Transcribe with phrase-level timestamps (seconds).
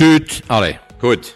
[0.00, 0.42] tuut.
[0.46, 1.34] Allee, goed.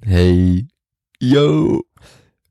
[0.00, 0.66] Hey,
[1.18, 1.82] yo.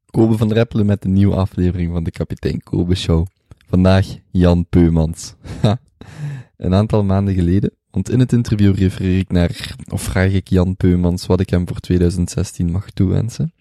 [0.05, 3.25] Kobe van Reppelen met een nieuwe aflevering van de Kapitein Kobe Show.
[3.67, 5.35] Vandaag Jan Peumans.
[6.57, 10.75] een aantal maanden geleden, want in het interview refereer ik naar, of vraag ik Jan
[10.75, 13.53] Peumans wat ik hem voor 2016 mag toewensen.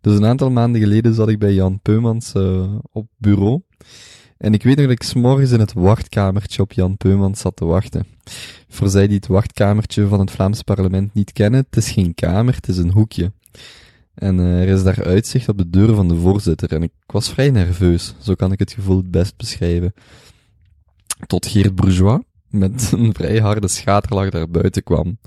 [0.00, 3.62] Dus een aantal maanden geleden zat ik bij Jan Peumans uh, op bureau.
[4.38, 7.64] En ik weet nog dat ik s'morgens in het wachtkamertje op Jan Peumans zat te
[7.64, 8.06] wachten.
[8.68, 12.54] Voor zij die het wachtkamertje van het Vlaams parlement niet kennen, het is geen kamer,
[12.54, 13.32] het is een hoekje.
[14.14, 16.72] En uh, er is daar uitzicht op de deur van de voorzitter.
[16.72, 19.94] En ik was vrij nerveus, zo kan ik het gevoel het best beschrijven.
[21.26, 25.18] Tot Geert Bourgeois, met een vrij harde schaterlach daar buiten kwam.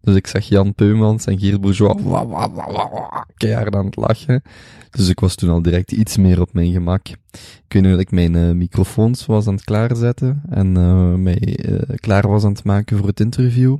[0.00, 4.42] Dus ik zag Jan Peumans en Geert Bourgeois wa, wa, wa, keihard aan het lachen.
[4.90, 7.08] Dus ik was toen al direct iets meer op mijn gemak.
[7.08, 11.58] Ik weet nog dat ik mijn uh, microfoons was aan het klaarzetten en uh, mij
[11.68, 13.76] uh, klaar was aan het maken voor het interview.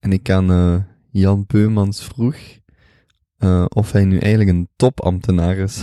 [0.00, 2.36] En ik aan Jan Peumans vroeg
[3.68, 5.82] of hij nu eigenlijk een topambtenaar is.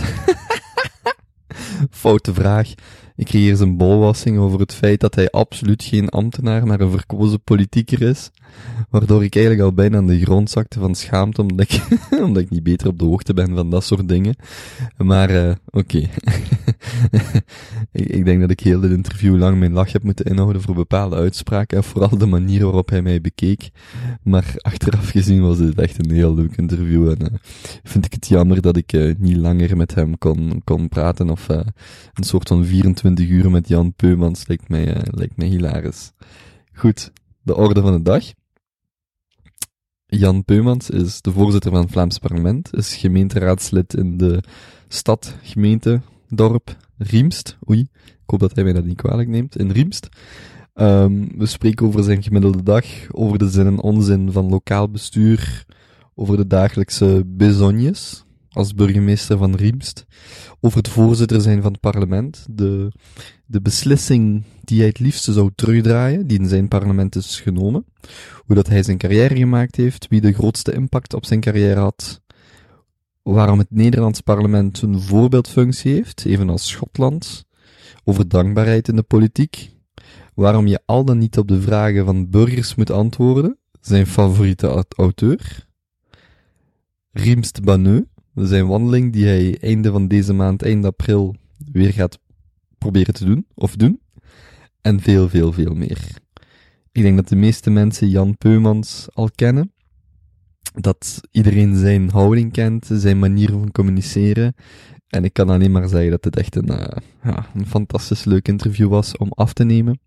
[1.90, 2.74] Foute vraag.
[3.16, 6.90] Ik kreeg hier zijn bolwassing over het feit dat hij absoluut geen ambtenaar, maar een
[6.90, 8.30] verkozen politieker is.
[8.90, 11.82] Waardoor ik eigenlijk al bijna aan de grond zakte van schaamte, omdat ik,
[12.26, 14.34] omdat ik niet beter op de hoogte ben van dat soort dingen.
[14.96, 16.08] Maar, uh, oké.
[17.92, 20.74] Ik, ik, denk dat ik heel dit interview lang mijn lach heb moeten inhouden voor
[20.74, 23.70] bepaalde uitspraken en vooral de manier waarop hij mij bekeek.
[24.22, 27.38] Maar achteraf gezien was het echt een heel leuk interview en uh,
[27.82, 31.48] vind ik het jammer dat ik uh, niet langer met hem kon, kon praten of
[31.48, 36.12] een soort van 24 uur met Jan Peumans lijkt mij, mij hilarisch.
[36.72, 38.24] Goed, de orde van de dag.
[40.06, 44.42] Jan Peumans is de voorzitter van het Vlaams parlement, is gemeenteraadslid in de
[44.88, 47.58] stad, gemeente, dorp Riemst.
[47.70, 50.08] Oei, ik hoop dat hij mij dat niet kwalijk neemt, in Riemst.
[50.74, 55.64] Um, we spreken over zijn gemiddelde dag, over de zin en onzin van lokaal bestuur,
[56.14, 60.06] over de dagelijkse besognes als burgemeester van Riemst,
[60.60, 62.92] over het voorzitter zijn van het parlement, de,
[63.46, 67.84] de beslissing die hij het liefste zou terugdraaien, die in zijn parlement is genomen,
[68.46, 72.22] hoe dat hij zijn carrière gemaakt heeft, wie de grootste impact op zijn carrière had,
[73.22, 77.44] waarom het Nederlands parlement een voorbeeldfunctie heeft, evenals Schotland,
[78.04, 79.70] over dankbaarheid in de politiek,
[80.34, 85.66] waarom je al dan niet op de vragen van burgers moet antwoorden, zijn favoriete auteur,
[87.12, 91.34] Riemst Banneux, zijn wandeling die hij einde van deze maand, eind april,
[91.72, 92.18] weer gaat
[92.78, 94.00] proberen te doen, of doen.
[94.80, 96.20] En veel, veel, veel meer.
[96.92, 99.72] Ik denk dat de meeste mensen Jan Peumans al kennen.
[100.74, 104.54] Dat iedereen zijn houding kent, zijn manier van communiceren.
[105.08, 106.86] En ik kan alleen maar zeggen dat het echt een, uh,
[107.22, 110.00] ja, een fantastisch leuk interview was om af te nemen.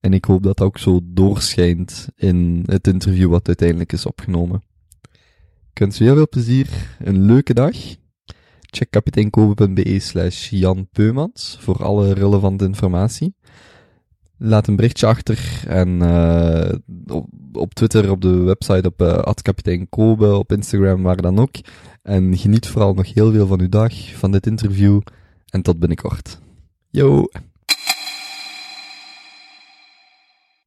[0.00, 4.62] En ik hoop dat dat ook zo doorschijnt in het interview wat uiteindelijk is opgenomen.
[5.72, 7.76] Ik wens je heel veel plezier, een leuke dag.
[8.60, 10.88] Check kapiteinkobe.be slash Jan
[11.60, 13.34] voor alle relevante informatie.
[14.36, 16.72] Laat een berichtje achter en uh,
[17.52, 21.54] op, Twitter, op de website, op uh, kapitein Kobe, op Instagram, waar dan ook.
[22.02, 25.00] En geniet vooral nog heel veel van uw dag, van dit interview
[25.50, 26.38] en tot binnenkort.
[26.90, 27.26] Yo!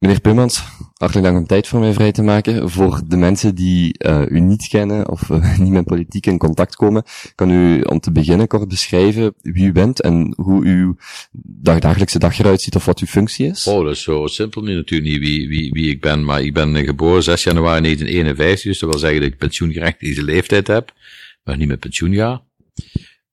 [0.04, 0.62] Meneer Pummans,
[0.94, 2.70] hartelijk dank om tijd voor mij vrij te maken.
[2.70, 6.76] Voor de mensen die uh, u niet kennen of uh, niet met politiek in contact
[6.76, 7.02] komen,
[7.34, 10.96] kan u om te beginnen kort beschrijven wie u bent en hoe uw
[11.42, 13.66] dagdagelijkse dag eruit ziet of wat uw functie is?
[13.66, 16.54] Oh, dat is zo simpel niet natuurlijk niet wie, wie, wie ik ben, maar ik
[16.54, 20.92] ben geboren 6 januari 1951, dus dat wil zeggen dat ik pensioengerechtigde leeftijd heb,
[21.44, 22.42] maar niet met pensioen ga.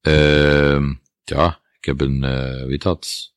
[0.07, 0.89] Uh,
[1.23, 2.19] ja, ik heb een,
[2.67, 3.33] weet dat,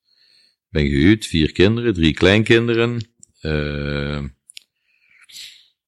[0.68, 3.12] ben gehuwd, vier kinderen, drie kleinkinderen,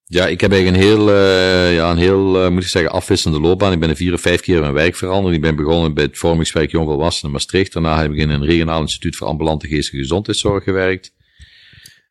[0.09, 3.47] ja, ik heb eigenlijk een heel, uh, ja, een heel, uh, moet ik zeggen, afwisselende
[3.47, 3.73] loopbaan.
[3.73, 5.35] Ik ben er vier of vijf keer mijn werk veranderd.
[5.35, 7.73] Ik ben begonnen bij het vormingswerk Jongvolwassenen Maastricht.
[7.73, 11.15] Daarna heb ik in een regionaal instituut voor ambulante geestelijke gezondheidszorg gewerkt.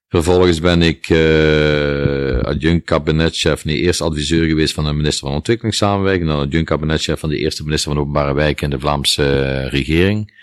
[0.09, 6.27] Vervolgens ben ik uh, adjunct kabinetchef, nee, eerst adviseur geweest van de minister van Ontwikkelingssamenwerking,
[6.27, 10.33] dan adjunct kabinetchef van de eerste minister van Openbare Wijk in de Vlaamse regering.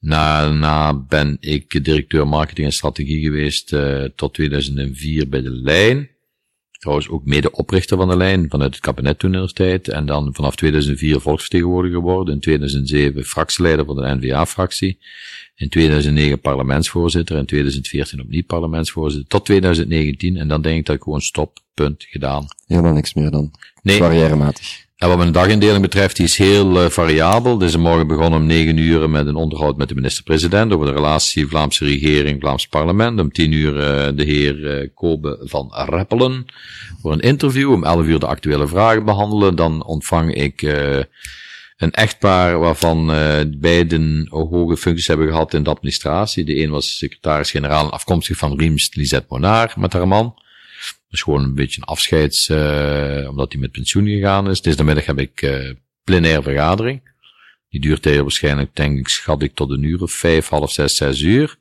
[0.00, 6.10] Daarna ben ik directeur marketing en strategie geweest uh, tot 2004 bij de Lijn.
[6.78, 9.88] Trouwens ook medeoprichter van de Lijn vanuit het kabinet toen in de tijd.
[9.88, 12.34] En dan vanaf 2004 volksvertegenwoordiger geworden.
[12.34, 14.98] In 2007 fractieleider van de NVA-fractie.
[15.54, 17.36] In 2009 parlementsvoorzitter.
[17.36, 19.28] In 2014 opnieuw parlementsvoorzitter.
[19.28, 20.36] Tot 2019.
[20.36, 22.46] En dan denk ik dat ik gewoon stop, punt, gedaan.
[22.66, 23.50] Helemaal niks meer dan.
[23.82, 23.98] Nee.
[23.98, 24.86] Carrièrematig.
[24.98, 27.58] En wat mijn dagindeling betreft, die is heel uh, variabel.
[27.58, 31.46] Deze morgen begonnen om negen uur met een onderhoud met de minister-president over de relatie
[31.46, 33.20] Vlaamse regering, Vlaams parlement.
[33.20, 36.46] Om tien uur uh, de heer uh, Kobe van Reppelen
[37.02, 37.72] voor een interview.
[37.72, 39.56] Om elf uur de actuele vragen behandelen.
[39.56, 40.62] Dan ontvang ik
[41.76, 43.06] een echtpaar waarvan
[43.60, 46.44] beiden hoge functies hebben gehad in de administratie.
[46.44, 50.34] De een was secretaris-generaal afkomstig van Riems, Lisette Monaar, met haar man.
[51.08, 54.60] Dus gewoon een beetje een afscheids, uh, omdat hij met pensioen gegaan is.
[54.60, 55.72] Deze middag heb ik uh,
[56.04, 57.00] plenaire vergadering.
[57.68, 60.96] Die duurt heel waarschijnlijk, denk ik, schat ik tot een uur of vijf, half zes,
[60.96, 61.56] zes uur.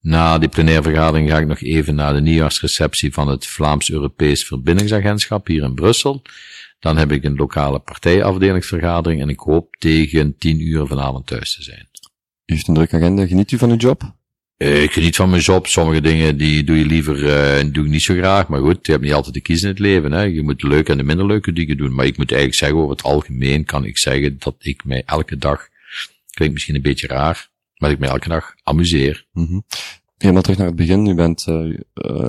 [0.00, 5.46] Na die plenaire vergadering ga ik nog even naar de nieuwjaarsreceptie van het Vlaams-Europees Verbindingsagentschap
[5.46, 6.22] hier in Brussel.
[6.78, 11.62] Dan heb ik een lokale partijafdelingsvergadering en ik hoop tegen tien uur vanavond thuis te
[11.62, 11.88] zijn.
[12.46, 13.26] U heeft een drukke agenda.
[13.26, 14.14] Geniet u van uw job?
[14.58, 15.66] Uh, ik geniet van mijn job.
[15.66, 18.48] Sommige dingen die doe je liever, uh, doe ik niet zo graag.
[18.48, 20.12] Maar goed, je hebt niet altijd te kiezen in het leven.
[20.12, 20.22] Hè.
[20.22, 21.94] Je moet de leuke en de minder leuke dingen doen.
[21.94, 25.36] Maar ik moet eigenlijk zeggen, over het algemeen kan ik zeggen dat ik mij elke
[25.36, 25.68] dag,
[26.30, 29.26] klinkt misschien een beetje raar, maar ik mij elke dag amuseer.
[29.32, 29.64] Mm -hmm.
[30.16, 31.06] Helemaal terug naar het begin.
[31.06, 31.74] U bent uh, uh,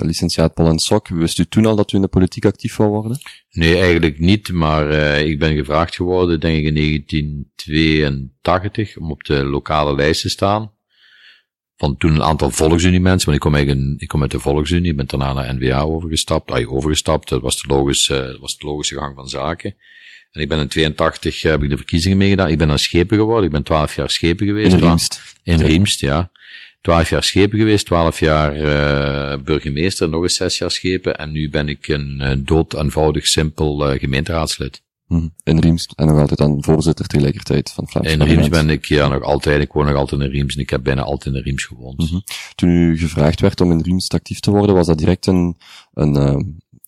[0.00, 1.08] licentiaat Paul en Sok.
[1.08, 3.18] Wist u toen al dat u in de politiek actief wou worden?
[3.50, 4.52] Nee, eigenlijk niet.
[4.52, 10.22] Maar uh, ik ben gevraagd geworden, denk ik in 1982, om op de lokale lijst
[10.22, 10.76] te staan
[11.78, 14.94] van toen een aantal volksunie mensen, want ik kom eigenlijk, ik kom uit de volksunie,
[14.94, 18.94] ben daarna naar NVA overgestapt, ay, overgestapt, dat was de logische, dat was de logische
[18.94, 19.74] gang van zaken.
[20.32, 23.44] En ik ben in 82, heb ik de verkiezingen meegedaan, ik ben naar schepen geworden,
[23.44, 24.72] ik ben 12 jaar schepen geweest.
[24.72, 25.36] In Riemst.
[25.42, 26.30] In Riemst, ja.
[26.80, 31.50] 12 jaar schepen geweest, 12 jaar uh, burgemeester, nog eens 6 jaar schepen, en nu
[31.50, 34.82] ben ik een uh, dood eenvoudig, simpel uh, gemeenteraadslid.
[35.42, 39.08] In Riems en nog altijd dan voorzitter tegelijkertijd van Vlaams In Riems ben ik ja
[39.08, 41.64] nog altijd, ik woon nog altijd in Riems en ik heb bijna altijd in Riems
[41.64, 41.98] gewoond.
[41.98, 42.22] Mm -hmm.
[42.54, 45.56] Toen u gevraagd werd om in Riems actief te worden, was dat direct een,
[45.94, 46.36] een, uh,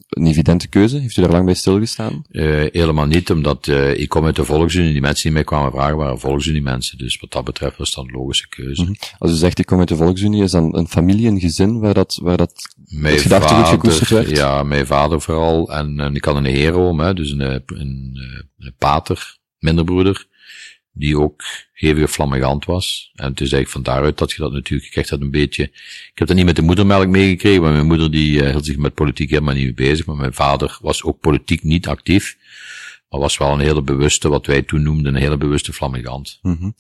[0.09, 0.99] een evidente keuze?
[0.99, 2.23] Heeft u daar lang bij stilgestaan?
[2.31, 4.93] Uh, helemaal niet, omdat uh, ik kom uit de volksunie.
[4.93, 6.99] Die mensen die mij kwamen vragen waren volksunie mensen.
[6.99, 8.81] Dus wat dat betreft was dat een logische keuze.
[8.81, 8.97] Mm -hmm.
[9.19, 11.95] Als u zegt ik kom uit de volksunie, is dan een familie, een gezin waar
[11.95, 14.31] dat, waar dat mijn het gedachtegoed gekoesterd werd?
[14.31, 15.73] Ja, mijn vader vooral.
[15.73, 18.19] En, en ik had een hero, hè, dus een, een, een,
[18.59, 20.27] een pater, minderbroeder,
[20.93, 21.43] die ook
[21.73, 23.11] hevige flammigant was.
[23.15, 26.13] En het is eigenlijk van daaruit dat je dat natuurlijk, krijgt dat een beetje, ik
[26.15, 28.95] heb dat niet met de moedermelk meegekregen, maar mijn moeder die uh, hield zich met
[28.95, 32.37] politiek helemaal niet mee bezig, maar mijn vader was ook politiek niet actief,
[33.11, 36.39] maar was wel een hele bewuste, wat wij toen noemden, een hele bewuste flammigant.
[36.43, 36.75] Mm -hmm.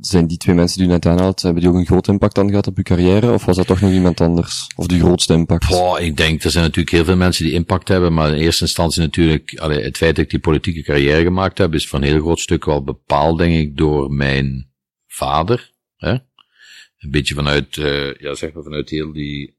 [0.00, 2.48] Zijn die twee mensen die u net aanhaalt, hebben die ook een groot impact dan
[2.48, 4.66] gehad op uw carrière, of was dat toch nog iemand anders?
[4.76, 5.72] Of de grootste impact?
[5.72, 8.64] Oh, ik denk, er zijn natuurlijk heel veel mensen die impact hebben, maar in eerste
[8.64, 12.08] instantie natuurlijk, allee, het feit dat ik die politieke carrière gemaakt heb, is van een
[12.08, 14.70] heel groot stuk wel bepaald, denk ik, door mijn
[15.06, 15.72] vader.
[15.96, 16.12] Hè?
[16.12, 19.56] Een beetje vanuit, uh, ja, zeg maar vanuit heel die,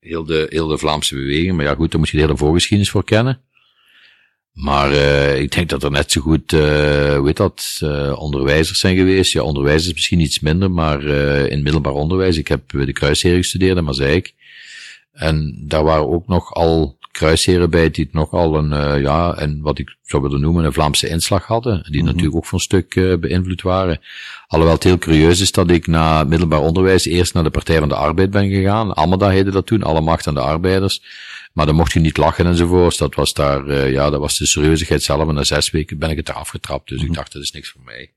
[0.00, 2.90] heel de, heel de Vlaamse beweging, maar ja goed, daar moet je de hele voorgeschiedenis
[2.90, 3.42] voor kennen.
[4.52, 6.60] Maar uh, ik denk dat er net zo goed, uh,
[7.16, 9.32] hoe heet dat, uh, onderwijzers zijn geweest.
[9.32, 11.02] Ja, onderwijzers misschien iets minder, maar
[11.48, 12.36] in middelbaar onderwijs.
[12.36, 14.34] Ik heb de kruisheren gestudeerd in Mazeik.
[15.12, 19.78] En daar waren ook nog al kruisheren bij die het nogal een, ja, en wat
[19.78, 21.82] ik zou willen noemen, een Vlaamse inslag hadden.
[21.82, 22.06] Die mm -hmm.
[22.06, 24.00] natuurlijk ook voor een stuk beïnvloed waren.
[24.46, 27.88] Alhoewel het heel curieus is dat ik na middelbaar onderwijs eerst naar de Partij van
[27.88, 28.94] de Arbeid ben gegaan.
[28.94, 31.02] Almeda heette dat toen, alle macht aan de arbeiders.
[31.52, 32.98] Maar dan mocht je niet lachen enzovoort.
[32.98, 35.28] Dat was daar, uh, ja, dat was de serieusigheid zelf.
[35.28, 36.88] En na zes weken ben ik het eraf getrapt.
[36.88, 37.12] Dus mm -hmm.
[37.12, 38.12] ik dacht, dat is niks voor mij.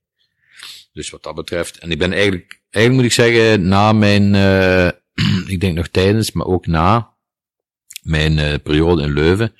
[0.93, 1.77] Dus wat dat betreft.
[1.77, 4.87] En ik ben eigenlijk, eigenlijk moet ik zeggen, na mijn, uh,
[5.53, 7.13] ik denk nog tijdens, maar ook na
[8.01, 9.55] mijn uh, periode in Leuven,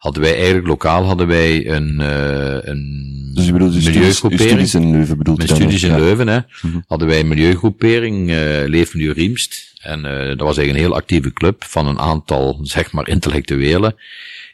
[0.00, 4.50] hadden wij eigenlijk lokaal hadden wij een, uh, een dus je bedoelt milieugroepering.
[4.50, 5.98] Studies in Leuven bedoelt Mijn studies in ja.
[5.98, 6.36] Leuven, hè.
[6.36, 6.84] Mm -hmm.
[6.86, 9.72] Hadden wij een milieugroepering, uh, Leefmilieu Riemst.
[9.80, 13.94] En uh, dat was eigenlijk een heel actieve club van een aantal, zeg maar, intellectuelen.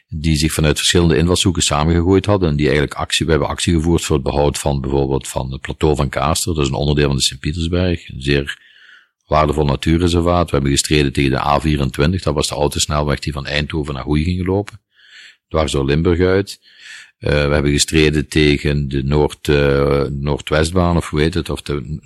[0.07, 2.49] Die zich vanuit verschillende invalshoeken samengegooid hadden.
[2.49, 5.61] En die eigenlijk actie, we hebben actie gevoerd voor het behoud van bijvoorbeeld van het
[5.61, 6.53] plateau van Kaaster.
[6.53, 8.09] Dat is een onderdeel van de Sint-Pietersberg.
[8.09, 8.59] Een zeer
[9.27, 10.45] waardevol natuurreservaat.
[10.45, 12.23] We hebben gestreden tegen de A24.
[12.23, 14.79] Dat was de autosnelweg die van Eindhoven naar Hoei ging lopen.
[15.47, 16.59] Dwars door Limburg uit.
[17.19, 21.99] Uh, we hebben gestreden tegen de Noord, uh, Noordwestbaan, of hoe heet het, of de,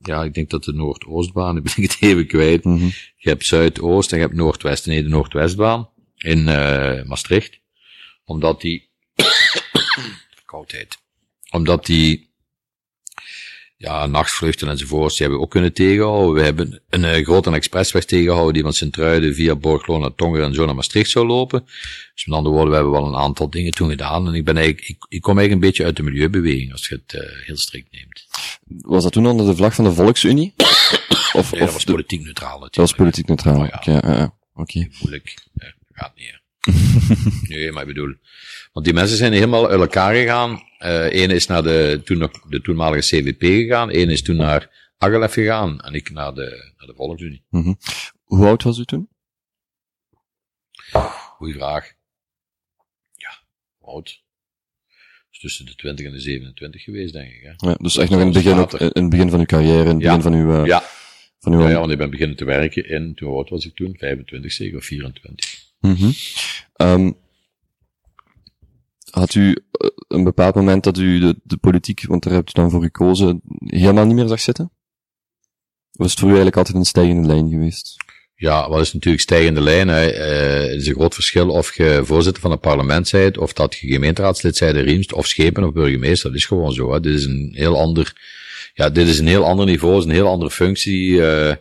[0.00, 2.64] ja, ik denk dat de Noordoostbaan, ik ben het even kwijt.
[2.64, 2.92] Mm -hmm.
[3.16, 7.60] Je hebt Zuidoost en je hebt Noordwest, nee, de Noordwestbaan in uh, Maastricht.
[8.24, 8.88] Omdat die,
[10.44, 10.98] koudheid.
[11.50, 12.30] Omdat die,
[13.78, 16.34] ja, nachtvluchten enzovoorts, die hebben we ook kunnen tegenhouden.
[16.34, 20.54] We hebben een, een grote expressweg tegengehouden die van Sint-Truiden via Borglo naar Tongeren en
[20.54, 21.64] zo naar Maastricht zou lopen.
[22.14, 24.26] Dus met andere woorden, we hebben wel een aantal dingen toen gedaan.
[24.26, 27.02] En ik ben eigenlijk, ik, ik kom eigenlijk een beetje uit de milieubeweging, als je
[27.06, 28.26] het uh, heel strikt neemt.
[28.64, 30.54] Was dat toen onder de vlag van de Volksunie?
[31.32, 32.74] of, nee, dat was politiek neutraal natuurlijk.
[32.74, 33.76] Dat was politiek neutraal, oh, ja.
[33.76, 34.30] oké.
[34.54, 35.00] Okay, uh.
[35.00, 35.46] Moeilijk,
[35.92, 36.40] gaat niet.
[37.48, 38.14] nee, maar ik bedoel,
[38.72, 40.62] want die mensen zijn helemaal uit elkaar gegaan.
[40.78, 45.32] Eén is naar de, toen nog, de toenmalige CVP gegaan, één is toen naar Agalef
[45.32, 47.44] gegaan en ik naar de, naar de Volksunie.
[47.50, 47.72] Mhm.
[48.24, 49.08] Hoe oud was u toen?
[51.36, 51.92] Goeie vraag.
[53.14, 53.38] Ja,
[53.78, 54.22] hoe oud?
[55.30, 57.42] Dus tussen de 20 en de 27 geweest, denk ik.
[57.42, 57.68] Hè?
[57.68, 59.94] Ja, dus echt nog in het begin, ook, in het begin van uw carrière, in
[59.94, 60.16] het Ja.
[60.16, 60.82] begin van uw, eh, Ja,
[61.38, 63.66] van uw ja, ja, want ik ben beginnen te werken in, toen hoe oud was
[63.66, 63.96] ik toen?
[63.98, 65.66] 25 zeker, of 24.
[65.80, 66.10] Mhm.
[66.74, 67.10] Ehm,
[69.10, 72.52] had u eh, een bepaald moment dat u de, de politiek, want daar hebt u
[72.52, 74.70] dan voor gekozen, helemaal niet meer zag zitten?
[75.96, 77.96] Of het voor u eigenlijk altijd een stijgende lijn geweest?
[78.34, 79.88] Ja, wat is natuurlijk stijgende lijn.
[79.88, 80.06] Hè.
[80.10, 83.76] Eh, het is een groot verschil of je voorzitter van het parlement bent, of dat
[83.76, 86.30] je gemeenteraadslid bent in Riemst, of schepen of burgemeester.
[86.30, 86.92] Dat is gewoon zo.
[86.92, 87.00] Hè.
[87.00, 88.12] Dit is een heel ander,
[88.74, 91.26] ja, dit is een heel ander niveau, is een heel andere functie.
[91.26, 91.54] eh,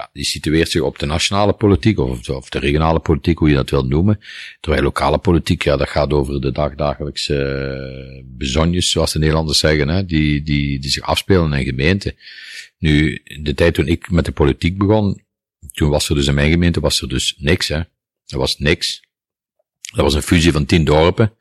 [0.00, 3.54] ja, die situeert zich op de nationale politiek, of, of de regionale politiek, hoe je
[3.54, 4.20] dat wilt noemen.
[4.60, 9.88] Terwijl lokale politiek, ja, dat gaat over de dagdagelijkse eh, bezonjes, zoals de Nederlanders zeggen,
[9.88, 12.14] hè, die, die, die zich afspelen in gemeenten.
[12.78, 15.22] Nu, de tijd toen ik met de politiek begon,
[15.72, 17.80] toen was er dus in mijn gemeente was er dus niks, hè.
[18.26, 19.02] Er was niks.
[19.94, 21.32] Dat was een fusie van tien dorpen.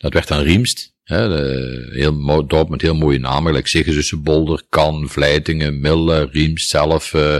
[0.00, 0.92] Dat werd dan Riemst.
[1.04, 6.28] Hè, de, heel mooi dorp met heel mooie namen, gelijk Siggezussen, Bolder, Kan, Vleitingen, Mille,
[6.32, 7.36] Riemst zelf, eh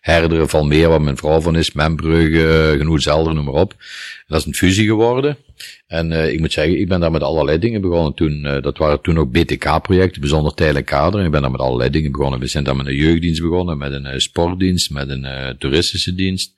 [0.00, 3.74] Herderen, Valmeer, waar mijn vrouw van is, Membrugge, Genoeg Zelder, noem maar op.
[4.26, 5.36] Dat is een fusie geworden.
[5.86, 8.44] En eh, ik moet zeggen, ik ben daar met allerlei dingen begonnen toen.
[8.44, 11.24] eh, dat waren toen ook BTK-projecten, bijzonder tijdelijk kader.
[11.24, 12.40] Ik ben daar met allerlei dingen begonnen.
[12.40, 16.14] We zijn daar met een jeugddienst begonnen, met een eh, sportdienst, met een eh, toeristische
[16.14, 16.54] dienst.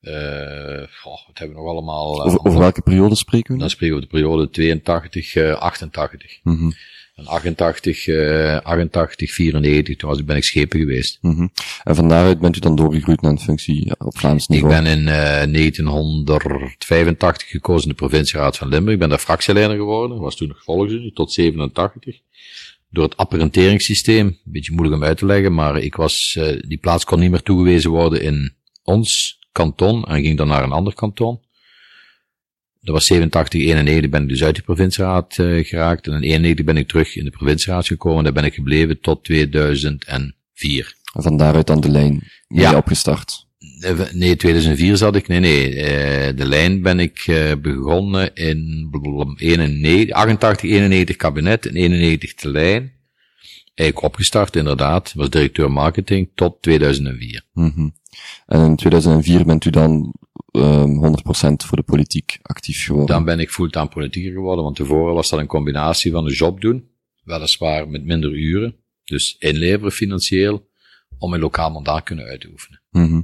[0.00, 2.20] Eh, goh, wat hebben we nog allemaal?
[2.20, 3.60] eh, Over, over welke periode spreken we?
[3.60, 6.38] dan spreken we de periode 82, eh, 88.
[6.42, 6.70] Mhm,
[7.14, 11.18] En 88, eh 88, 94, toen was, ben ik schepen geweest.
[11.20, 11.46] mhm.
[11.84, 14.72] En van daaruit bent u dan doorgegroeid naar een functie op Vlaams Ik niveau?
[14.74, 18.92] ben in eh 1985 gekozen in de provincieraad van Limburg.
[18.94, 20.18] Ik ben daar fractieleider geworden.
[20.20, 22.20] Was toen nog volgsunie, tot 87.
[22.90, 24.26] Door het apparenteringssysteem.
[24.26, 27.30] Een beetje moeilijk om uit te leggen, maar ik was, eh die plaats kon niet
[27.30, 31.40] meer toegewezen worden in ons kanton en ging dan naar een ander kanton.
[32.80, 36.06] Dat was 87, 91 ben ik dus uit de provincieraad eh, geraakt.
[36.06, 38.24] En in 91 ben ik terug in de provincieraad gekomen.
[38.24, 40.94] Daar ben ik gebleven tot 2004.
[41.14, 42.12] En van daaruit dan de lijn
[42.48, 42.76] mee Ja.
[42.76, 43.46] opgestart.
[43.80, 45.28] Eh, Nee, 2004 zat ik.
[45.28, 45.74] Nee, nee.
[45.74, 47.24] eh, de lijn ben ik
[47.62, 52.92] begonnen in blablabla, 91, 88, 91 kabinet en 91 de lijn.
[53.76, 55.12] Eigenlijk opgestart, inderdaad.
[55.14, 57.42] Was directeur marketing tot 2004.
[57.52, 57.88] Mhm.
[58.46, 60.14] En in 2004 bent u dan
[60.50, 63.14] ehm 100% voor de politiek actief geworden.
[63.14, 66.60] Dan ben ik fulltime politieker geworden, want tevoren was dat een combinatie van een job
[66.60, 66.88] doen,
[67.24, 70.68] weliswaar met minder uren, dus inleveren financieel,
[71.18, 72.80] om een lokaal mandaat kunnen uit te oefenen.
[72.90, 73.20] Mhm.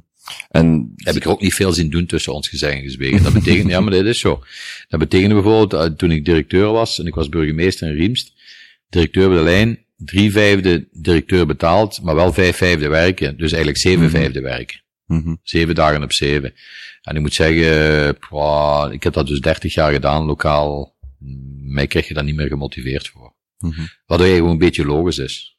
[0.48, 3.22] En heb ik er ook niet veel zien doen tussen ons gezegd en gezwegen.
[3.22, 4.42] Dat betekent, ja, maar dit is zo.
[4.88, 8.32] Dat betekende bijvoorbeeld, eh, toen ik directeur was, en ik was burgemeester in Riemst,
[8.88, 13.36] directeur bij de lijn, drie vijfde directeur betaald, maar wel vijf vijfde werken.
[13.36, 14.10] Dus eigenlijk zeven Mhm.
[14.10, 14.80] vijfde werken.
[15.06, 15.34] mhm.
[15.42, 16.54] Zeven dagen op zeven.
[17.02, 18.16] En ik moet zeggen,
[18.92, 20.96] ik heb dat dus dertig jaar gedaan, lokaal.
[21.64, 23.34] Mij krijg je daar niet meer gemotiveerd voor.
[24.06, 25.51] Wat eigenlijk gewoon een beetje logisch is.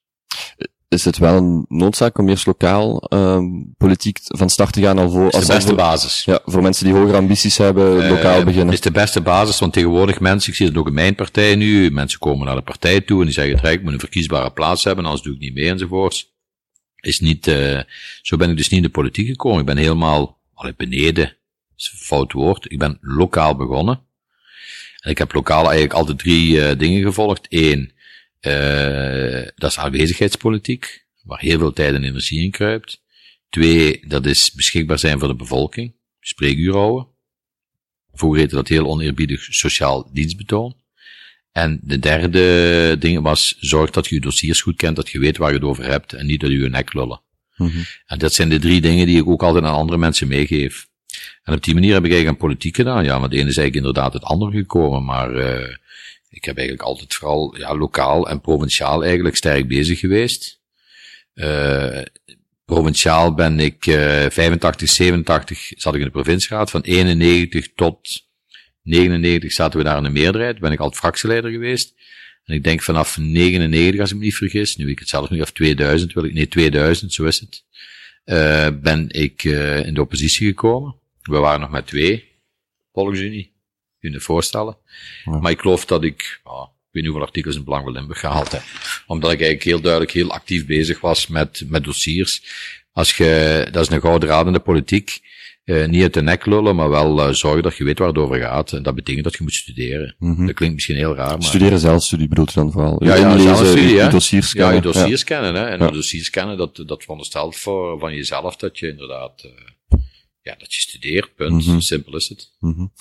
[0.93, 3.43] Is het wel een noodzaak om eerst lokaal ehm
[3.77, 6.23] politiek van start te gaan al voor, is de als beste voor, basis.
[6.25, 8.73] ja, voor mensen die hogere ambities hebben, lokaal Eh, beginnen.
[8.73, 11.91] is de beste basis, want tegenwoordig mensen, ik zie het ook in mijn partij nu,
[11.91, 14.83] mensen komen naar de partij toe en die zeggen, het Rijk moet een verkiesbare plaats
[14.83, 16.31] hebben, anders doe ik niet mee enzovoorts.
[16.95, 17.79] Is niet, eh
[18.21, 19.59] zo ben ik dus niet in de politiek gekomen.
[19.59, 21.37] Ik ben helemaal, allee, beneden,
[21.75, 24.01] is een fout woord, ik ben lokaal begonnen.
[24.99, 27.45] En ik heb lokaal eigenlijk altijd drie eh, dingen gevolgd.
[27.49, 27.93] Eén,
[28.43, 33.01] eh dat is aanwezigheidspolitiek, waar heel veel tijd en energie in kruipt.
[33.49, 37.07] Twee, dat is beschikbaar zijn voor de bevolking, spreekuur houden.
[38.13, 40.75] Vroeger heette dat heel oneerbiedig sociaal dienstbetoon.
[41.51, 45.37] En de derde ding was, zorg dat je je dossiers goed kent, dat je weet
[45.37, 47.21] waar je het over hebt en niet dat je je nek lullen.
[47.55, 47.79] Mhm.
[48.05, 50.87] En dat zijn de drie dingen die ik ook altijd aan andere mensen meegeef.
[51.43, 53.03] En op die manier heb ik eigenlijk aan politiek gedaan.
[53.03, 55.75] Ja, want het ene is eigenlijk inderdaad het andere gekomen, maar uh,
[56.33, 60.61] ik heb eigenlijk altijd vooral ja, lokaal en provinciaal eigenlijk sterk bezig geweest.
[61.33, 62.01] Uh,
[62.65, 66.69] provinciaal ben ik uh, 85, 87 zat ik in de provincieraad.
[66.69, 68.27] Van 91 tot
[68.81, 70.59] 99 zaten we daar in de meerderheid.
[70.59, 71.93] Ben ik altijd fractieleider geweest.
[72.43, 75.29] En ik denk vanaf 99, als ik me niet vergis, nu weet ik het zelf
[75.29, 77.63] niet, of 2000 wil ik, nee 2000, zo is het,
[78.25, 80.95] uh, ben ik uh, in de oppositie gekomen.
[81.21, 82.31] We waren nog met twee,
[82.93, 83.52] Volksunie, kun
[84.11, 84.77] je voorstellen.
[85.25, 85.39] Ja.
[85.39, 88.51] Maar ik geloof dat ik, oh, ik weet niet hoeveel artikels in Belang Limburg gehaald
[88.51, 88.63] heb.
[89.07, 92.43] Omdat ik eigenlijk heel duidelijk heel actief bezig was met, met dossiers.
[92.91, 95.21] Als je, dat is een gouden raad in de politiek.
[95.65, 98.17] Uh, niet uit de nek lullen, maar wel uh, zorgen dat je weet waar het
[98.17, 98.73] over gaat.
[98.73, 100.15] En dat betekent dat je moet studeren.
[100.19, 100.45] Mm -hmm.
[100.45, 101.43] Dat klinkt misschien heel raar, maar...
[101.43, 103.03] Studeren zelfstudie bedoelt je dan vooral?
[103.03, 104.09] Ja, ja, zelfstudie, hè?
[104.09, 104.69] dossiers kennen.
[104.69, 105.25] Ja, je dossiers ja.
[105.25, 105.65] kennen, hè.
[105.65, 105.91] En ja.
[105.91, 109.99] dossiers kennen, dat, dat veronderstelt voor, van jezelf dat je inderdaad, uh,
[110.41, 111.51] ja, dat je studeert, punt.
[111.65, 111.81] Mm -hmm.
[111.81, 112.51] Simpel is het.
[112.59, 112.91] Mm -hmm.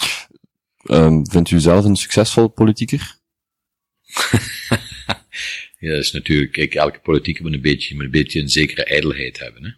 [0.82, 3.20] Um, vindt u zelf een succesvol politieker?
[5.78, 8.84] ja, dat is natuurlijk, kijk, elke politieker moet een beetje, moet een beetje een zekere
[8.84, 9.70] ijdelheid hebben, hè.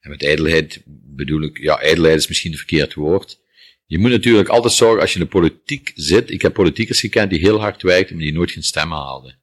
[0.00, 3.40] En met ijdelheid bedoel ik, ja, ijdelheid is misschien het verkeerd woord.
[3.86, 7.30] Je moet natuurlijk altijd zorgen, als je in de politiek zit, ik heb politiekers gekend
[7.30, 9.38] die heel hard werkten, maar die nooit geen stemmen haalden.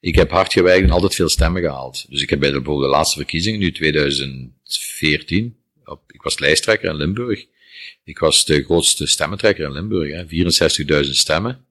[0.00, 2.06] Ik heb hard gewerkt en altijd veel stemmen gehaald.
[2.08, 7.46] Dus ik heb bijvoorbeeld de laatste verkiezingen, nu 2014, op, ik was lijsttrekker in Limburg.
[8.04, 11.66] Ik was de grootste stemmentrekker in Limburg, 64.000 stemmen.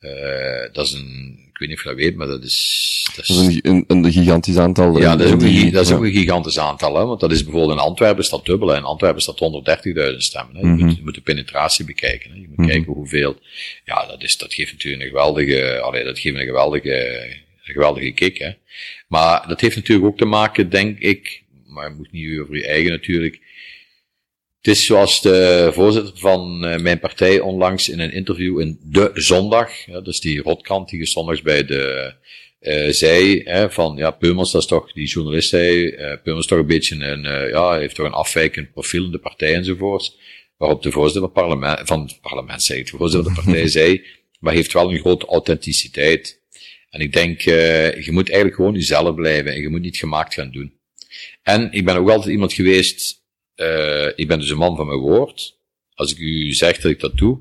[0.00, 3.10] Uh, dat is een, ik weet niet of je dat weet, maar dat is...
[3.16, 4.98] Dat is, dat is een, een, een, gigantisch aantal.
[4.98, 7.44] Ja, dat is, ook een, dat is ook een gigantisch aantal, hè, want dat is
[7.44, 9.40] bijvoorbeeld in Antwerpen staat dubbel, in Antwerpen staat
[10.12, 10.54] 130.000 stemmen.
[10.54, 10.60] Hè.
[10.60, 10.86] Je, mm -hmm.
[10.86, 12.36] moet, je moet de penetratie bekijken, hè.
[12.36, 12.72] je moet mm -hmm.
[12.72, 13.36] kijken hoeveel,
[13.84, 17.22] ja, dat is, dat geeft natuurlijk een geweldige, allee, dat geeft een geweldige,
[17.64, 18.50] een geweldige kick, hè.
[19.08, 22.66] Maar dat heeft natuurlijk ook te maken, denk ik, maar je moet niet over je
[22.66, 23.40] eigen natuurlijk,
[24.60, 29.86] het is zoals de voorzitter van mijn partij onlangs in een interview in De Zondag,
[29.86, 32.14] ja, dus die rotkant die zondags bij de,
[32.60, 36.58] uh, zei, hè, van, ja, Peumels, dat is toch, die journalist zei, uh, is toch
[36.58, 40.16] een beetje een, uh, ja, heeft toch een afwijkend profiel in de partij enzovoort,
[40.56, 43.68] waarop de voorzitter van het parlement, van het parlement zei, de voorzitter van de partij
[43.80, 44.04] zei,
[44.40, 46.40] maar heeft wel een grote authenticiteit.
[46.90, 50.50] En ik denk, je moet eigenlijk gewoon jezelf blijven en je moet niet gemaakt gaan
[50.50, 50.72] doen.
[51.42, 53.17] En ik ben ook altijd iemand geweest,
[53.58, 55.56] uh, ik ben dus een man van mijn woord.
[55.94, 57.38] Als ik u zeg dat ik dat doe,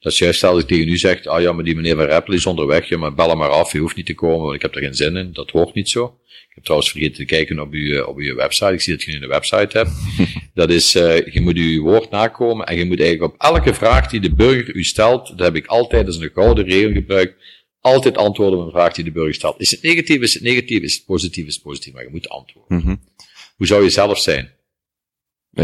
[0.00, 2.34] dat is juist als ik tegen u zeg, ah ja, maar die meneer Van Rappel
[2.34, 4.62] is onderweg, ja, maar bel hem maar af, je hoeft niet te komen, want ik
[4.62, 5.32] heb er geen zin in.
[5.32, 6.18] Dat hoort niet zo.
[6.24, 8.72] Ik heb trouwens vergeten te kijken op uw, op uw website.
[8.72, 9.90] Ik zie dat je nu een website hebt.
[10.54, 14.10] dat is, uh, je moet uw woord nakomen en je moet eigenlijk op elke vraag
[14.10, 17.34] die de burger u stelt, dat heb ik altijd als een gouden regel gebruikt,
[17.80, 19.60] altijd antwoorden op een vraag die de burger stelt.
[19.60, 22.28] Is het negatief, is het negatief, is het positief, is het positief, maar je moet
[22.28, 22.76] antwoorden.
[22.76, 23.00] Mm -hmm.
[23.56, 24.55] Hoe zou je zelf zijn?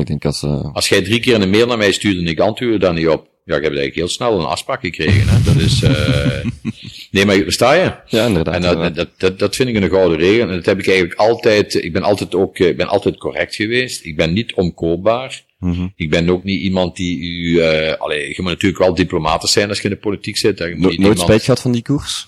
[0.00, 0.64] Ik denk als, uh...
[0.72, 3.28] als jij drie keer een mail naar mij stuurde en ik antwoordde daar niet op,
[3.44, 5.28] ja, ik heb eigenlijk heel snel een afspraak gekregen.
[5.28, 5.42] Hè?
[5.42, 6.44] Dat is, uh...
[7.10, 7.92] nee, maar versta je?
[8.06, 8.54] Ja, inderdaad.
[8.54, 10.48] En dat, dat, dat, dat vind ik een gouden regel.
[10.48, 14.04] En dat heb ik eigenlijk altijd, ik ben altijd ook, ik ben altijd correct geweest.
[14.04, 15.44] Ik ben niet omkoopbaar.
[15.58, 15.92] Mm -hmm.
[15.96, 19.68] Ik ben ook niet iemand die u, uh, allee, je moet natuurlijk wel diplomatisch zijn
[19.68, 20.58] als je in de politiek zit.
[20.58, 21.18] Je moet no nooit iemand...
[21.18, 22.26] spijt gehad van die koers?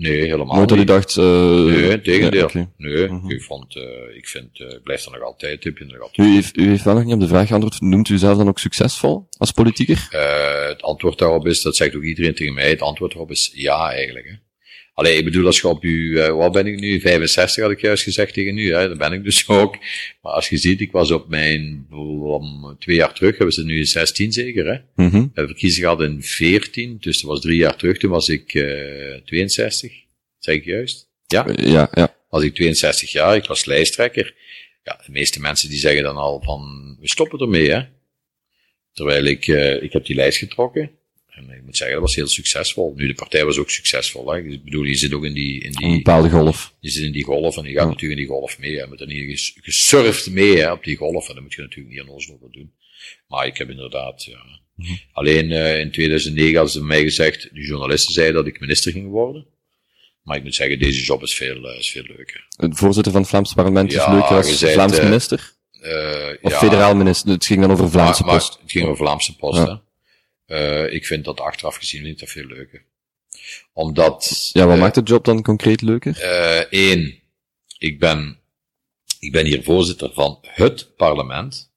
[0.00, 0.88] Nee, helemaal Nooit dat niet.
[0.88, 1.24] u dacht, uh,
[1.64, 2.48] Nee, tegendeel.
[2.52, 2.68] ja.
[2.76, 3.30] Nee, Mhm.
[3.30, 3.82] ik vond, uh,
[4.16, 6.28] ik vind, uh, ik blijf er nog altijd, heb je nog altijd.
[6.28, 7.80] U heeft, u heeft wel nog niet op de vraag geantwoord.
[7.80, 10.06] Noemt u zelf dan ook succesvol als politieker?
[10.68, 13.90] Het antwoord daarop is, dat zegt ook iedereen tegen mij, het antwoord daarop is ja
[13.92, 14.26] eigenlijk.
[14.26, 14.32] Hè.
[14.98, 17.80] Allee, ik bedoel, als je op uw, uh, wat ben ik nu, 65 had ik
[17.80, 19.76] juist gezegd tegen u, hè, dat ben ik dus ook.
[20.22, 23.78] Maar als je ziet, ik was op mijn, om twee jaar terug, hebben ze nu
[23.78, 25.04] in 16 zeker, hè.
[25.04, 25.12] Mhm.
[25.12, 28.54] We hebben verkiezing gehad in 14, dus dat was drie jaar terug, toen was ik
[28.54, 29.92] uh, 62,
[30.38, 31.08] zeg ik juist?
[31.26, 31.46] Ja?
[31.56, 32.14] Ja, ja.
[32.30, 34.34] was ik 62 jaar, ik was lijsttrekker.
[34.82, 37.82] Ja, de meeste mensen die zeggen dan al van, we stoppen ermee, hè.
[38.92, 40.90] Terwijl ik, uh, ik heb die lijst getrokken.
[41.38, 42.92] En ik moet zeggen, dat was heel succesvol.
[42.96, 44.38] Nu, de partij was ook succesvol, hè.
[44.38, 46.74] Ik bedoel, je zit ook in die, in Een die, bepaalde golf.
[46.80, 47.84] je zit in die golf en je gaat Ja.
[47.88, 48.70] natuurlijk in die golf mee.
[48.70, 51.28] Je hebt er niet ges- gesurfd mee, hè, op die golf.
[51.28, 52.72] En daar moet je natuurlijk niet aan ons over doen.
[53.28, 54.38] Maar ik heb inderdaad, ja.
[54.74, 54.92] Mhm.
[55.12, 59.08] Alleen uh, in 2009 hadden ze mij gezegd, de journalisten zeiden dat ik minister ging
[59.10, 59.46] worden.
[60.22, 62.46] Maar ik moet zeggen, deze job is veel, uh, is veel leuker.
[62.56, 65.52] Het voorzitter van het Vlaams parlement is Ja, leuker je als Vlaams eh, minister?
[66.42, 67.30] Of federaal minister?
[67.30, 68.58] Het ging dan over Vlaamse maar, maar post.
[68.62, 69.74] het ging over Vlaamse post, hè.
[70.48, 72.84] Uh, ik vind dat achteraf gezien ik dat veel leuker.
[73.72, 74.50] Omdat...
[74.52, 76.20] Ja, wat eh, maakt de job dan concreet leuker?
[76.20, 77.20] Eh, één,
[77.78, 78.40] ik ben,
[79.20, 81.72] ik ben hier voorzitter van het parlement.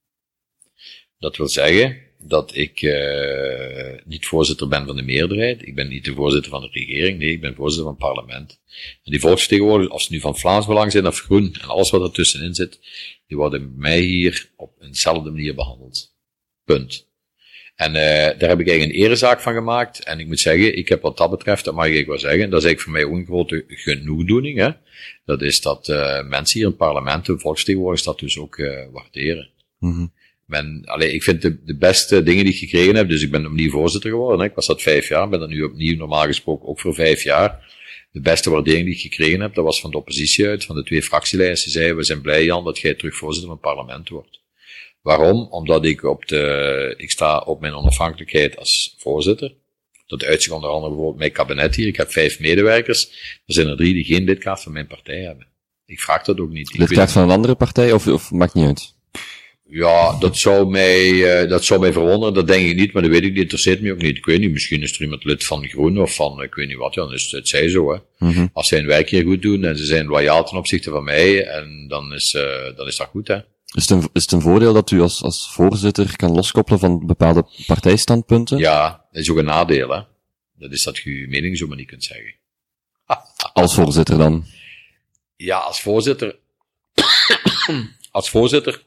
[1.19, 5.67] Dat wil zeggen dat ik uh, niet voorzitter ben van de meerderheid.
[5.67, 7.17] Ik ben niet de voorzitter van de regering.
[7.17, 8.59] Nee, ik ben voorzitter van het parlement.
[9.03, 12.01] En die volksvertegenwoordigers, of ze nu van Vlaams Belang zijn of Groen, en alles wat
[12.01, 12.79] er tussenin zit,
[13.27, 16.15] die worden mij hier op eenzelfde manier behandeld.
[16.63, 17.09] Punt.
[17.81, 20.03] En uh, daar heb ik eigenlijk een erezaak van gemaakt.
[20.03, 22.59] En ik moet zeggen, ik heb wat dat betreft, dat mag ik wel zeggen, dat
[22.59, 24.57] is eigenlijk voor mij ook een grote genoegdoening.
[24.57, 24.69] Hè?
[25.25, 28.79] Dat is dat uh, mensen hier in het parlement, de volksvertegenwoordigers, dat dus ook uh,
[28.91, 29.49] waarderen.
[29.79, 30.05] Mhm.
[30.45, 33.45] Men, allee, ik vind de, de beste dingen die ik gekregen heb, dus ik ben
[33.45, 34.39] opnieuw voorzitter geworden.
[34.39, 34.45] Hè?
[34.45, 37.75] Ik was dat vijf jaar, ben dat nu opnieuw normaal gesproken ook voor vijf jaar.
[38.11, 40.83] De beste waardering die ik gekregen heb, dat was van de oppositie uit, van de
[40.83, 41.63] twee fractieleiders.
[41.63, 44.40] Die zeiden, we zijn blij Jan dat jij terug voorzitter van het parlement wordt.
[45.01, 45.47] Waarom?
[45.49, 49.53] Omdat ik op de, ik sta op mijn onafhankelijkheid als voorzitter.
[50.05, 51.87] Dat uitzicht onder andere bijvoorbeeld mijn kabinet hier.
[51.87, 53.09] Ik heb vijf medewerkers.
[53.45, 55.47] Er zijn er drie die geen lidkaart van mijn partij hebben.
[55.85, 56.77] Ik vraag dat ook niet.
[56.77, 58.93] Lidkaart van een andere partij of, of maakt niet uit?
[59.73, 63.11] Ja, dat zou mij, uh, dat zou mij verwonderen, dat denk ik niet, maar dat
[63.11, 64.17] weet ik niet, interesseert me ook niet.
[64.17, 66.77] Ik weet niet, misschien is er iemand lid van Groen of van, ik weet niet
[66.77, 67.97] wat, ja, dan is het, zij zo, hè.
[68.17, 68.49] Mm -hmm.
[68.53, 71.45] Als zij hun werk hier goed doen en ze zijn loyaal ten opzichte van mij,
[71.45, 73.37] en dan is, uh, dan is dat goed, hè.
[73.73, 77.05] Is het, een, is het een voordeel dat u als, als voorzitter kan loskoppelen van
[77.05, 78.57] bepaalde partijstandpunten?
[78.57, 80.01] Ja, dat is ook een nadeel, hè.
[80.53, 82.35] Dat is dat je je mening zo maar niet kunt zeggen.
[83.53, 84.45] Als voorzitter dan?
[85.35, 86.39] Ja, als voorzitter,
[88.11, 88.83] als voorzitter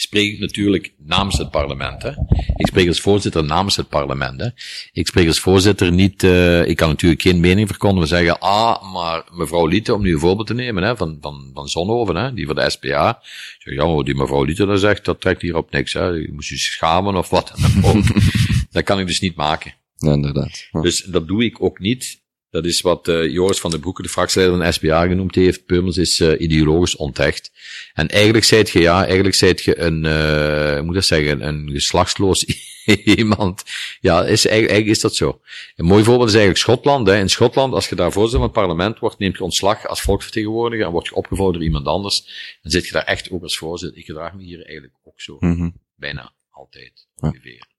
[0.00, 2.02] spreek ik natuurlijk namens het parlement.
[2.02, 2.10] Hè.
[2.56, 4.40] Ik spreek als voorzitter namens het parlement.
[4.40, 4.48] Hè.
[4.92, 8.08] Ik spreek als voorzitter niet, uh, ik kan natuurlijk geen mening verkondigen.
[8.08, 11.50] We zeggen, ah, maar mevrouw Lieten, om nu een voorbeeld te nemen, hè, van, van,
[11.54, 13.10] van Zonhoven, hè, die voor de SPA.
[13.10, 15.92] Ik zeg, ja, wat die mevrouw Lieten dan zegt, dat trekt hier op niks.
[15.92, 16.06] Hè.
[16.06, 18.04] Je moest je schamen of wat dan ook.
[18.70, 19.74] dat kan ik dus niet maken.
[19.96, 20.68] Ja, inderdaad.
[20.70, 20.80] Ja.
[20.80, 22.20] Dus dat doe ik ook niet.
[22.50, 25.66] Dat is wat uh, Joris van den Broeke, de fractieleider van de SPA, genoemd heeft.
[25.66, 27.50] Peumels is uh, ideologisch ontecht.
[27.94, 31.70] En eigenlijk zijt je, ja, eigenlijk zijt je een, uh, hoe moet dat zeggen, een
[31.70, 32.44] geslachtsloos
[33.16, 33.64] iemand.
[34.00, 35.40] Ja, is, eigenlijk, eigenlijk is dat zo.
[35.76, 37.06] Een mooi voorbeeld is eigenlijk Schotland.
[37.06, 37.18] Hè.
[37.18, 40.86] In Schotland, als je daar voorzitter van het parlement wordt, neemt je ontslag als volksvertegenwoordiger
[40.86, 42.24] en word je opgevolgd door iemand anders.
[42.62, 43.98] Dan zit je daar echt ook als voorzitter.
[43.98, 45.36] Ik gedraag me hier eigenlijk ook zo.
[45.40, 45.74] Mm -hmm.
[45.94, 47.69] Bijna altijd, ongeveer.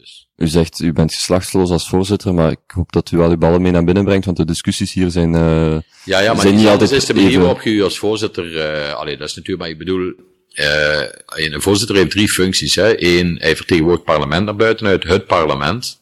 [0.00, 0.28] Dus.
[0.36, 3.62] U zegt, u bent geslachtsloos als voorzitter, maar ik hoop dat u al uw ballen
[3.62, 6.66] mee naar binnen brengt, want de discussies hier zijn, uh, ja, ja, maar zijn niet
[6.66, 7.40] altijd is de manier even...
[7.40, 10.12] waarop je u als voorzitter, uh, allee, dat is natuurlijk, maar ik bedoel,
[10.54, 13.02] uh, een voorzitter heeft drie functies, hè.
[13.02, 16.00] Eén, hij vertegenwoordigt het parlement naar buitenuit, het parlement.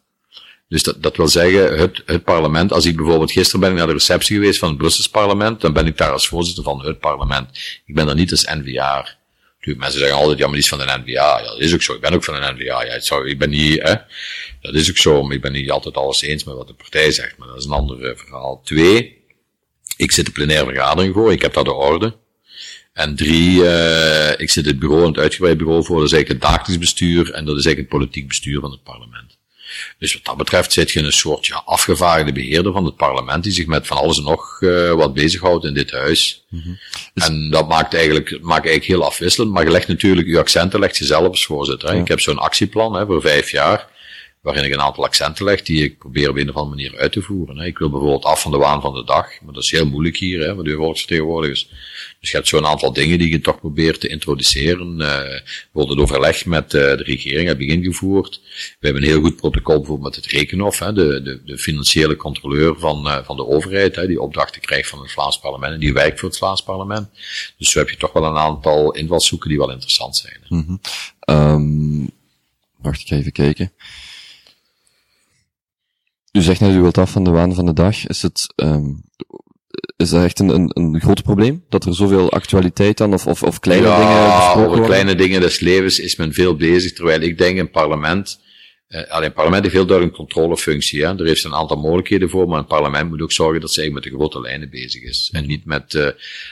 [0.68, 3.86] Dus dat, dat wil zeggen, het, het parlement, als ik bijvoorbeeld gisteren ben ik naar
[3.86, 6.98] de receptie geweest van het Brussels parlement, dan ben ik daar als voorzitter van het
[6.98, 7.48] parlement.
[7.84, 9.17] Ik ben daar niet als NVA.
[9.58, 11.38] Natuurlijk, mensen zeggen altijd, ja, maar die is van de NVA.
[11.38, 11.94] Ja, dat is ook zo.
[11.94, 12.84] Ik ben ook van de NVA.
[12.84, 13.94] Ja, zou, ik ben niet, hè.
[14.60, 17.10] Dat is ook zo, maar ik ben niet altijd alles eens met wat de partij
[17.12, 17.36] zegt.
[17.36, 18.60] Maar dat is een ander uh, verhaal.
[18.64, 19.24] Twee,
[19.96, 21.32] ik zit de plenaire vergadering voor.
[21.32, 22.16] Ik heb daar de orde.
[22.92, 25.96] En drie, uh, ik zit het bureau, het uitgebreid bureau voor.
[25.96, 27.32] Dat is eigenlijk het dagelijks bestuur.
[27.32, 29.37] En dat is eigenlijk het politiek bestuur van het parlement.
[29.98, 33.42] Dus wat dat betreft zit je in een soort ja, afgevaardigde beheerder van het parlement
[33.42, 36.44] die zich met van alles en nog uh, wat bezighoudt in dit huis.
[36.48, 36.60] Mhm.
[36.60, 36.78] Mm -hmm.
[37.14, 40.80] dus en dat maakt eigenlijk, maakt eigenlijk heel afwisselend, maar je legt natuurlijk, je accenten
[40.80, 41.88] legt je zelf als voorzitter.
[41.88, 41.94] Hè.
[41.94, 42.00] Ja.
[42.00, 43.86] Ik heb zo'n actieplan hè, voor vijf jaar,
[44.48, 47.12] waarin ik een aantal accenten leg die ik probeer op een of andere manier uit
[47.12, 47.58] te voeren.
[47.58, 50.16] Ik wil bijvoorbeeld af van de waan van de dag, maar dat is heel moeilijk
[50.16, 51.68] hier, hè, voor de volksvertegenwoordigers.
[52.20, 54.90] Dus je hebt zo'n aantal dingen die je toch probeert te introduceren.
[54.90, 58.40] Uh, bijvoorbeeld het overleg met uh, de regering heb ik ingevoerd.
[58.80, 62.16] We hebben een heel goed protocol bijvoorbeeld met het Rekenhof, hè, de, de, de financiële
[62.16, 65.80] controleur van, uh, van de overheid, hè, die opdrachten krijgt van het Vlaams parlement en
[65.80, 67.08] die werkt voor het Vlaams parlement.
[67.58, 70.40] Dus zo heb je toch wel een aantal invalshoeken die wel interessant zijn.
[70.48, 70.80] -hmm.
[71.26, 72.10] um,
[72.76, 73.72] wacht, ik even kijken.
[76.38, 78.06] U zegt net, u wilt af van de waan van de dag.
[78.06, 79.02] Is het, um,
[79.96, 81.64] is dat echt een, een, een groot probleem?
[81.68, 84.86] Dat er zoveel actualiteit dan, of, of, of kleine ja, dingen besproken over worden?
[84.86, 88.40] kleine dingen des levens is men veel bezig, terwijl ik denk een parlement,
[88.88, 91.18] uh, alleen het parlement heeft heel duidelijk een controlefunctie, hè.
[91.18, 94.04] Er heeft een aantal mogelijkheden voor, maar een parlement moet ook zorgen dat ze eigenlijk
[94.04, 95.30] met de grote lijnen bezig is.
[95.32, 96.08] En niet met, uh,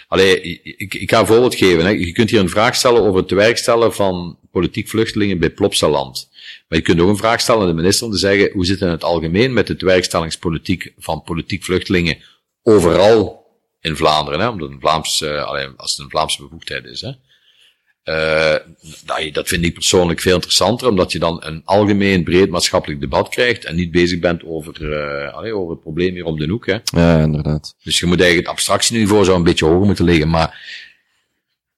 [0.09, 1.91] allee, ik, ik ga een voorbeeld geven, hè.
[1.91, 6.29] Je kunt hier een vraag stellen over het tewerkstellen van politiek vluchtelingen bij Plopsaland.
[6.69, 8.81] Maar je kunt ook een vraag stellen aan de minister om te zeggen, hoe zit
[8.81, 12.19] het in het algemeen met de tewerkstellingspolitiek van politiek vluchtelingen
[12.63, 13.45] overal
[13.81, 17.01] in Vlaanderen, hè, omdat een Vlaams, uh, alleen als het een Vlaamse bevoegdheid is.
[17.01, 17.13] Hè.
[18.09, 23.29] Uh, dat, vind ik persoonlijk veel interessanter, omdat je dan een algemeen breed maatschappelijk debat
[23.29, 26.67] krijgt en niet bezig bent over, uh, allee, over het probleem hier om de hoek.
[26.67, 26.77] Hè.
[26.85, 27.77] Ja, inderdaad.
[27.83, 30.61] Dus je moet eigenlijk het abstractieniveau zou een beetje hoger moeten liggen, maar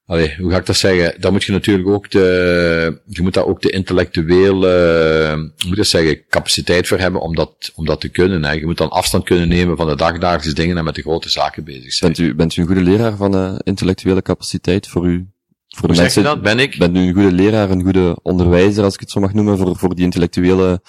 [0.09, 1.21] Allee, hoe ga ik dat zeggen?
[1.21, 4.69] Daar moet je natuurlijk ook de, je moet daar ook de intellectuele,
[5.59, 8.45] hoe moet ik zeggen, capaciteit voor hebben om dat, om dat te kunnen.
[8.45, 8.53] Hè.
[8.53, 11.65] Je moet dan afstand kunnen nemen van de dagdagelijkse dingen en met de grote zaken
[11.65, 12.13] bezig zijn.
[12.13, 15.27] Bent u, bent u een goede leraar van uh, intellectuele capaciteit voor u?
[15.69, 16.43] Voor hoe de zeg je mensen, dat?
[16.43, 16.79] Ben ik?
[16.79, 19.77] Bent u een goede leraar, een goede onderwijzer, als ik het zo mag noemen, voor,
[19.77, 20.81] voor die intellectuele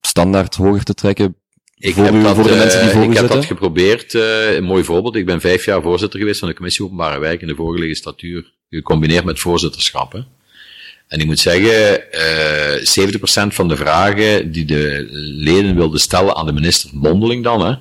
[0.00, 1.36] standaard hoger te trekken?
[1.82, 4.14] Ik voor heb, u, dat, voor de mensen die voor ik u heb dat geprobeerd.
[4.14, 5.16] Uh, een mooi voorbeeld.
[5.16, 8.52] Ik ben vijf jaar voorzitter geweest van de Commissie Openbare Wijk in de vorige legislatuur.
[8.70, 10.12] Gecombineerd met voorzitterschap.
[10.12, 10.20] Hè.
[11.08, 16.46] En ik moet zeggen, uh, 70% van de vragen die de leden wilden stellen aan
[16.46, 17.74] de minister, mondeling dan, hè,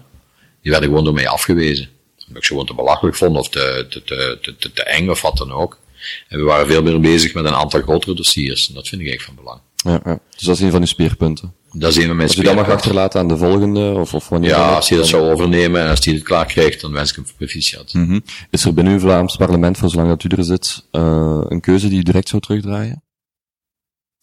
[0.61, 1.89] die werden gewoon door mij afgewezen.
[2.17, 5.09] Omdat ik ze gewoon te belachelijk vond of te, te, te, te, te, te eng
[5.09, 5.79] of wat dan ook.
[6.27, 8.67] En we waren veel meer bezig met een aantal grotere dossiers.
[8.67, 9.59] En dat vind ik echt van belang.
[9.75, 10.19] Ja, ja.
[10.35, 11.53] Dus dat is een van uw speerpunten.
[11.73, 14.29] Dat is een van mijn Als u dat mag achterlaten aan de volgende, of, of
[14.29, 17.09] wanneer Ja, als hij dat zou overnemen en als hij het klaar krijgt, dan wens
[17.09, 17.93] ik hem proficiat.
[17.93, 18.19] Mhm.
[18.49, 21.87] Is er binnen uw Vlaams parlement, voor zolang dat u er zit, uh, een keuze
[21.87, 23.03] die u direct zou terugdraaien?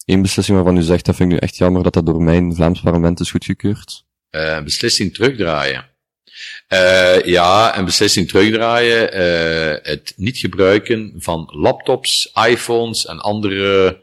[0.04, 2.54] Eén beslissing waarvan u zegt, dat vind ik nu echt jammer dat dat door mijn
[2.54, 4.04] Vlaams parlement is goedgekeurd?
[4.30, 5.84] Uh, beslissing terugdraaien.
[6.68, 9.00] Uh, ja, een beslissing terugdraaien.
[9.82, 14.00] Het niet gebruiken van laptops, iPhones en andere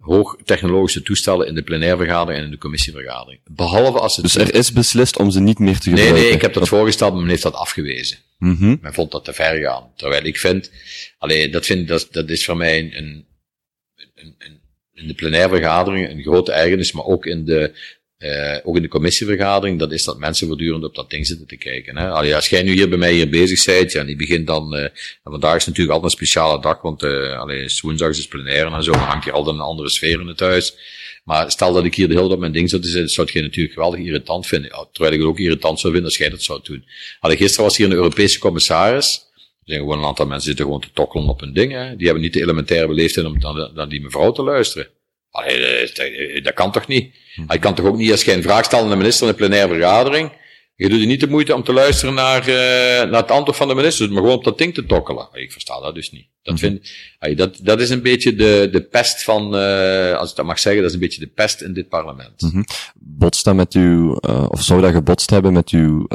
[0.00, 3.40] hoogtechnologische toestellen in de plenairvergadering en in de commissievergadering.
[3.50, 4.24] Behalve als het...
[4.24, 6.14] Dus er is beslist om ze niet meer te gebruiken?
[6.14, 8.18] Nee, nee, ik heb dat voorgesteld, maar men heeft dat afgewezen.
[8.38, 8.78] Mm -hmm.
[8.80, 9.90] Men vond dat te ver gaan.
[9.96, 10.70] Terwijl ik vind,
[11.18, 13.26] alleen dat vind, dat, dat is voor mij een,
[14.14, 14.60] een, een,
[14.94, 17.72] in de plenaire vergadering een grote ergernis, maar ook in de
[18.20, 21.56] uh, ook in de commissievergadering, dat is dat mensen voortdurend op dat ding zitten te
[21.56, 21.96] kijken.
[21.96, 22.08] Hè.
[22.08, 24.76] Allee, als jij nu hier bij mij hier bezig bent, ja, en die begint dan,
[24.76, 24.86] uh,
[25.24, 28.92] vandaag is natuurlijk altijd een speciale dag, want uh, allee, woensdag is plenaire en zo,
[28.92, 30.74] dan hangt hier altijd een andere sfeer in het huis.
[31.24, 33.74] Maar stel dat ik hier de hele dag mijn ding zou zitten, zou je natuurlijk
[33.74, 34.88] geweldig irritant vinden.
[34.92, 36.84] Terwijl ik het ook irritant zou vinden als jij dat zou doen.
[37.20, 40.80] Allee, gisteren was hier een Europese commissaris, er zijn gewoon een aantal mensen zitten gewoon
[40.80, 41.96] te tokkelen op hun ding, hè.
[41.96, 43.40] Die hebben niet de elementaire beleefdheid om
[43.74, 44.88] dan, die mevrouw te luisteren.
[45.30, 47.14] Allee, dat, dat kan toch niet?
[47.48, 49.36] Je kan toch ook niet, als je een vraag stelt aan de minister in een
[49.38, 50.30] plenaire vergadering,
[50.80, 53.68] je doet je niet de moeite om te luisteren naar, uh, naar het antwoord van
[53.68, 55.28] de minister, maar gewoon op dat ding te tokkelen.
[55.32, 56.26] Ik versta dat dus niet.
[56.42, 56.90] Dat, vind,
[57.36, 60.80] dat, dat is een beetje de, de pest van, uh, als ik dat mag zeggen,
[60.82, 62.42] dat is een beetje de pest in dit parlement.
[62.42, 62.64] Mm -hmm.
[62.94, 66.06] Botst dat met uw, uh, of zou dat gebotst hebben met uw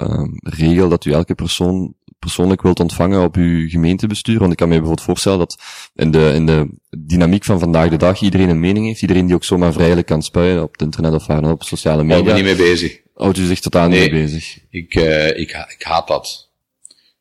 [0.43, 4.39] regel dat u elke persoon persoonlijk wilt ontvangen op uw gemeentebestuur.
[4.39, 5.58] Want ik kan me bijvoorbeeld voorstellen dat
[5.95, 9.01] in de, in de dynamiek van vandaag de dag iedereen een mening heeft.
[9.01, 12.17] Iedereen die ook zomaar vrijelijk kan spuien op het internet of waar op sociale media.
[12.17, 13.01] Ik ben niet mee bezig.
[13.15, 14.60] Houdt u zich totaal nee, niet mee bezig?
[14.69, 16.49] Ik, uh, ik, ik haat dat.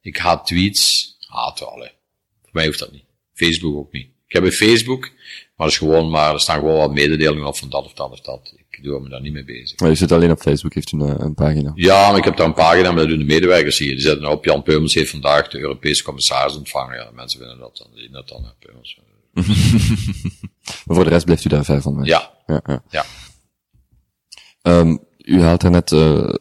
[0.00, 1.16] Ik haat tweets.
[1.26, 1.92] Haat alle.
[2.42, 3.04] Voor mij hoeft dat niet.
[3.34, 4.06] Facebook ook niet.
[4.26, 5.00] Ik heb een Facebook,
[5.56, 8.10] maar dat is gewoon maar, er staan gewoon wat mededelingen op van dat of dat
[8.10, 8.54] of dat.
[8.84, 9.78] Ik doe me daar niet mee bezig.
[9.78, 11.72] Maar je zit alleen op Facebook, heeft u een, een, pagina?
[11.74, 13.90] Ja, maar ik heb daar een pagina, maar dat doen de medewerkers hier.
[13.90, 16.96] Die zetten nou op, Jan Peumels heeft vandaag de Europese commissaris ontvangen.
[16.96, 19.00] Ja, mensen vinden dat dan, zien dat dan, Peumels.
[20.84, 22.06] maar voor de rest blijft u daar ver van weg?
[22.06, 22.30] Ja.
[22.46, 22.60] Ja.
[22.66, 22.82] ja.
[22.90, 23.04] ja.
[24.62, 26.34] Um, u haalt er net uh,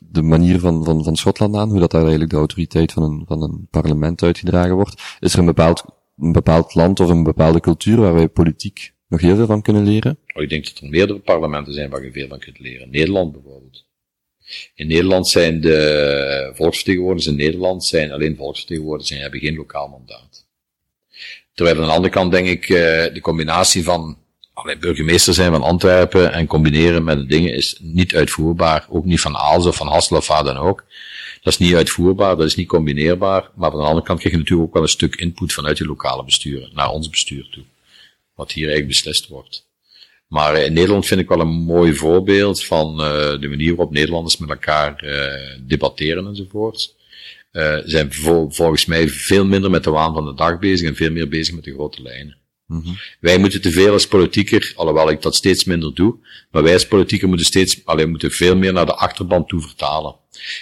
[0.00, 3.22] de manier van, van, van Schotland aan, hoe dat daar eigenlijk de autoriteit van een,
[3.26, 5.02] van een parlement uitgedragen wordt.
[5.20, 5.84] Is er een bepaald,
[6.18, 9.84] een bepaald land of een bepaalde cultuur waar wij politiek nog heel veel van kunnen
[9.84, 10.18] leren?
[10.42, 12.90] Ik denk dat er meerdere parlementen zijn waar je veel van kunt leren.
[12.90, 13.84] Nederland bijvoorbeeld.
[14.74, 20.46] In Nederland zijn de volksvertegenwoordigers in Nederland zijn alleen volksvertegenwoordigers en hebben geen lokaal mandaat.
[21.54, 24.18] Terwijl aan de andere kant denk ik, de combinatie van
[24.52, 28.86] alleen burgemeester zijn van Antwerpen en combineren met de dingen is niet uitvoerbaar.
[28.88, 30.84] Ook niet van Aals of van Hassel of waar dan ook.
[31.42, 33.50] Dat is niet uitvoerbaar, dat is niet combineerbaar.
[33.54, 35.86] Maar aan de andere kant krijg je natuurlijk ook wel een stuk input vanuit je
[35.86, 37.64] lokale bestuur naar ons bestuur toe.
[38.34, 39.68] Wat hier eigenlijk beslist wordt.
[40.30, 44.36] Maar in Nederland vind ik wel een mooi voorbeeld van uh, de manier waarop Nederlanders
[44.36, 46.94] met elkaar uh, debatteren enzovoort.
[47.84, 51.10] Zijn vol, volgens mij veel minder met de waan van de dag bezig en veel
[51.10, 52.36] meer bezig met de grote lijnen.
[52.66, 52.98] Mm -hmm.
[53.20, 56.16] Wij moeten te veel als politieker, alhoewel ik dat steeds minder doe,
[56.50, 60.14] maar wij als politieker moeten steeds, alleen moeten veel meer naar de achterban toe vertalen.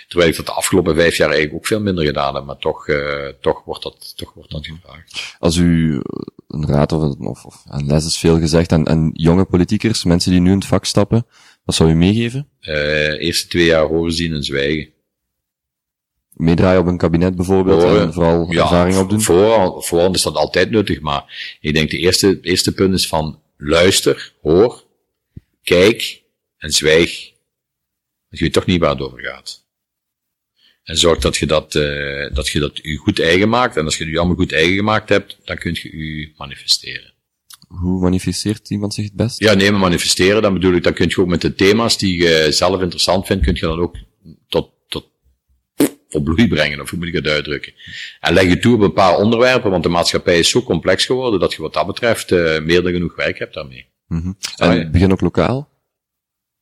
[0.08, 2.88] Terwijl ik dat de afgelopen vijf jaar eigenlijk ook veel minder gedaan heb, maar toch,
[2.88, 5.36] uh, toch wordt dat, toch wordt dat gevraagd.
[5.38, 6.00] Als u
[6.48, 10.30] een raad of, of, of een les is veel gezegd aan, aan jonge politiekers, mensen
[10.30, 11.26] die nu in het vak stappen,
[11.64, 12.48] wat zou u meegeven?
[12.60, 14.92] Uh, eerste twee jaar horen zien en zwijgen.
[16.32, 19.20] Meedraaien op een kabinet bijvoorbeeld Voor, en vooral ja, ervaring opdoen?
[19.20, 23.40] Voor, voor is dat altijd nuttig, maar ik denk de eerste, eerste punt is van
[23.56, 24.84] luister, hoor,
[25.62, 26.22] kijk
[26.58, 27.32] en zwijg.
[28.30, 29.67] Dat je weet toch niet waar het over gaat.
[30.88, 33.76] En zorg dat je dat, uh, dat je dat u goed eigen maakt.
[33.76, 37.12] En als je het u allemaal goed eigen gemaakt hebt, dan kun je u manifesteren.
[37.68, 39.38] Hoe manifesteert iemand zich het best?
[39.38, 42.22] Ja, nee, maar manifesteren, dan bedoel ik, dan kun je ook met de thema's die
[42.22, 43.96] je zelf interessant vindt, kun je dan ook
[44.48, 45.08] tot, tot
[46.08, 47.72] voor bloei brengen, of hoe moet ik het uitdrukken.
[48.20, 51.40] En leg je toe op een paar onderwerpen, want de maatschappij is zo complex geworden,
[51.40, 53.86] dat je wat dat betreft uh, meer dan genoeg werk hebt daarmee.
[54.06, 54.36] Mm -hmm.
[54.56, 55.68] En begin ook lokaal?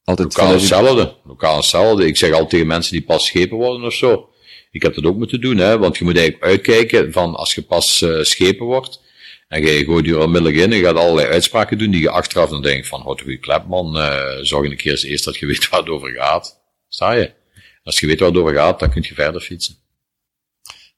[0.07, 1.14] Altijd lokaal hetzelfde.
[1.25, 2.07] Lokaal hetzelfde.
[2.07, 4.29] Ik zeg al tegen mensen die pas schepen worden of zo.
[4.71, 7.62] Ik heb dat ook moeten doen, hè, want je moet eigenlijk uitkijken van als je
[7.62, 9.01] pas uh, schepen wordt,
[9.49, 12.51] en je gooit je onmiddellijk in en je gaat allerlei uitspraken doen die je achteraf
[12.51, 15.47] dan denkt van, houd goede klep man, uh, zorg een keer eens eerst dat je
[15.47, 16.61] weet waar het over gaat.
[16.88, 17.33] Sta je?
[17.83, 19.77] Als je weet waar het over gaat, dan kun je verder fietsen.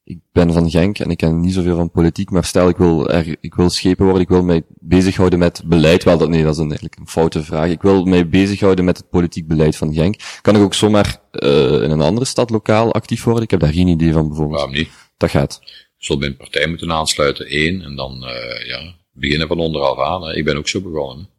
[0.09, 3.09] Ik ben van Genk en ik ken niet zoveel van politiek, maar stel ik wil,
[3.09, 6.51] er, ik wil schepen worden, ik wil mij bezighouden met beleid, wel dat, nee, dat
[6.51, 7.69] is een, eigenlijk een foute vraag.
[7.69, 10.15] Ik wil mij bezighouden met het politiek beleid van Genk.
[10.41, 13.43] Kan ik ook zomaar uh, in een andere stad lokaal actief worden?
[13.43, 14.59] Ik heb daar geen idee van bijvoorbeeld.
[14.59, 14.89] Waarom niet?
[15.17, 15.59] Dat gaat.
[15.63, 19.99] Je zult bij een partij moeten aansluiten, één, en dan, uh, ja, beginnen van onderaf
[19.99, 20.23] aan.
[20.23, 20.35] Hè.
[20.35, 21.29] Ik ben ook zo begonnen.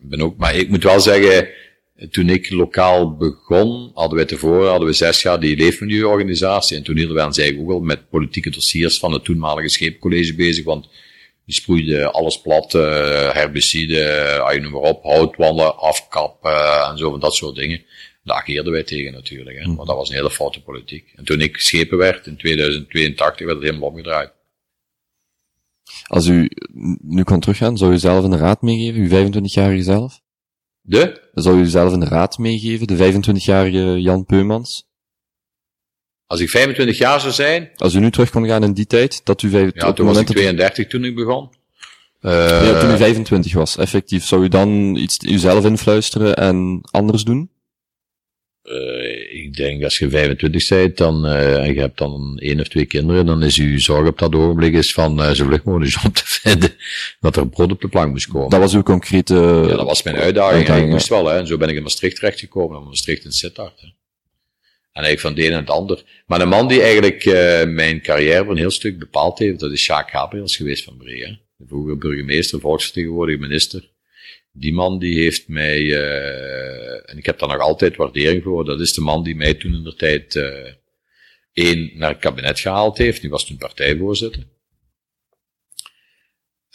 [0.00, 1.48] Ik ben ook, maar ik moet wel zeggen,
[2.10, 6.76] toen ik lokaal begon, hadden wij tevoren, hadden we zes jaar die leefmilieuorganisatie.
[6.76, 10.34] En toen hielden wij ons eigenlijk ook wel met politieke dossiers van het toenmalige scheepcollege
[10.34, 10.88] bezig, want
[11.44, 12.82] Die sproeide alles plat, uh,
[13.32, 17.84] herbicide, uh, noem maar op, houtwanden afkappen en zo van dat soort dingen.
[18.24, 19.66] Daar ageerden wij tegen natuurlijk, hè.
[19.66, 21.12] maar dat was een hele foute politiek.
[21.16, 24.32] En toen ik geschepen werd in 2082 werd het helemaal omgedraaid.
[26.06, 26.50] Als u
[27.00, 30.20] nu kan teruggaan, zou u zelf de raad meegeven, uw 25-jarige zelf?
[30.82, 31.30] De?
[31.34, 34.90] Zou u zelf de raad meegeven, de 25-jarige Jan Peumans?
[36.26, 37.70] Als ik 25 jaar zou zijn.
[37.76, 40.18] Als u nu terug kon gaan in die tijd, dat u 25 Ja, toen was
[40.18, 41.50] ik 32 toen ik begon.
[42.20, 42.32] Uh,
[42.66, 44.24] ja, toen u 25 was, effectief.
[44.24, 47.50] Zou u dan iets uzelf influisteren en anders doen?
[48.64, 52.68] Uh, ik denk, als je 25 bent, dan, uh, en je hebt dan één of
[52.68, 55.90] twee kinderen, dan is uw zorg op dat ogenblik is van uh, zo vlug mogelijk
[56.02, 56.74] job te vinden,
[57.20, 58.50] dat er brood op de plank moest komen.
[58.50, 59.34] Dat was uw concrete...
[59.34, 60.56] Ja, dat was mijn uitdaging.
[60.56, 61.38] uitdaging ik moest wel, hè.
[61.38, 63.86] En zo ben ik in Maastricht terechtgekomen, en Maastricht in Sittard, hè.
[64.92, 66.02] En eigenlijk van de een en het ander.
[66.26, 69.72] Maar de man die eigenlijk uh, mijn carrière voor een heel stuk bepaald heeft, dat
[69.72, 71.38] is Jacques Gabriels geweest van Bree.
[71.56, 73.91] De vroegere burgemeester, volksvertegenwoordiger, minister.
[74.54, 78.80] Die man die heeft mij, uh, en ik heb daar nog altijd waardering voor, dat
[78.80, 80.72] is de man die mij toen in de tijd uh,
[81.52, 83.20] één naar het kabinet gehaald heeft.
[83.20, 84.46] Die was toen partijvoorzitter.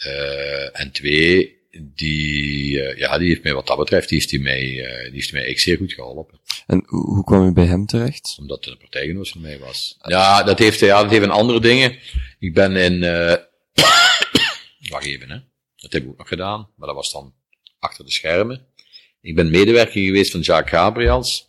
[0.06, 4.60] Uh, en twee, die, ja, die heeft mij wat dat betreft, die heeft die mij,
[5.02, 6.40] die heeft mij echt zeer goed geholpen.
[6.66, 8.36] En hoe kwam u bij hem terecht?
[8.38, 9.96] Omdat het een partijgenoot van mij was.
[10.02, 11.98] Ja, dat heeft, ja, dat heeft een andere dingen.
[12.38, 13.00] Ik ben in,
[14.90, 15.38] wacht even, hè.
[15.76, 17.37] Dat heb ik ook nog gedaan, maar dat was dan
[17.78, 18.66] achter de schermen.
[19.20, 21.48] Ik ben medewerker geweest van Jacques Gabriels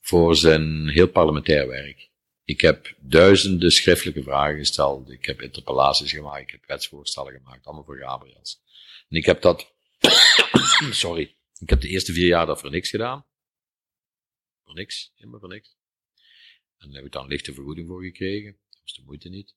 [0.00, 2.10] voor zijn heel parlementair werk.
[2.44, 5.10] Ik heb duizenden schriftelijke vragen gesteld.
[5.10, 6.42] Ik heb interpellaties gemaakt.
[6.42, 7.66] Ik heb wetsvoorstellen gemaakt.
[7.66, 8.62] Allemaal voor Gabriels.
[9.08, 9.72] En ik heb dat,
[10.90, 13.26] sorry, ik heb de eerste vier jaar dat voor niks gedaan.
[14.64, 15.76] Voor niks, helemaal voor niks.
[16.78, 18.58] En daar heb ik dan lichte vergoeding voor gekregen.
[18.70, 19.54] Dat was de moeite niet.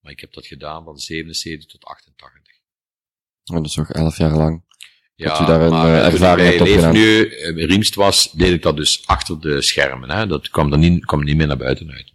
[0.00, 2.57] Maar ik heb dat gedaan van 77 tot 88.
[3.50, 4.62] Oh, dat is nog elf jaar lang.
[5.14, 6.92] Ja, dat u daar een maar uh, ervaring hebt opgedaan.
[6.92, 10.10] nu uh, Riemst was, deed ik dat dus achter de schermen.
[10.10, 10.26] Hè.
[10.26, 12.12] Dat kwam er niet, kwam niet meer naar buiten uit.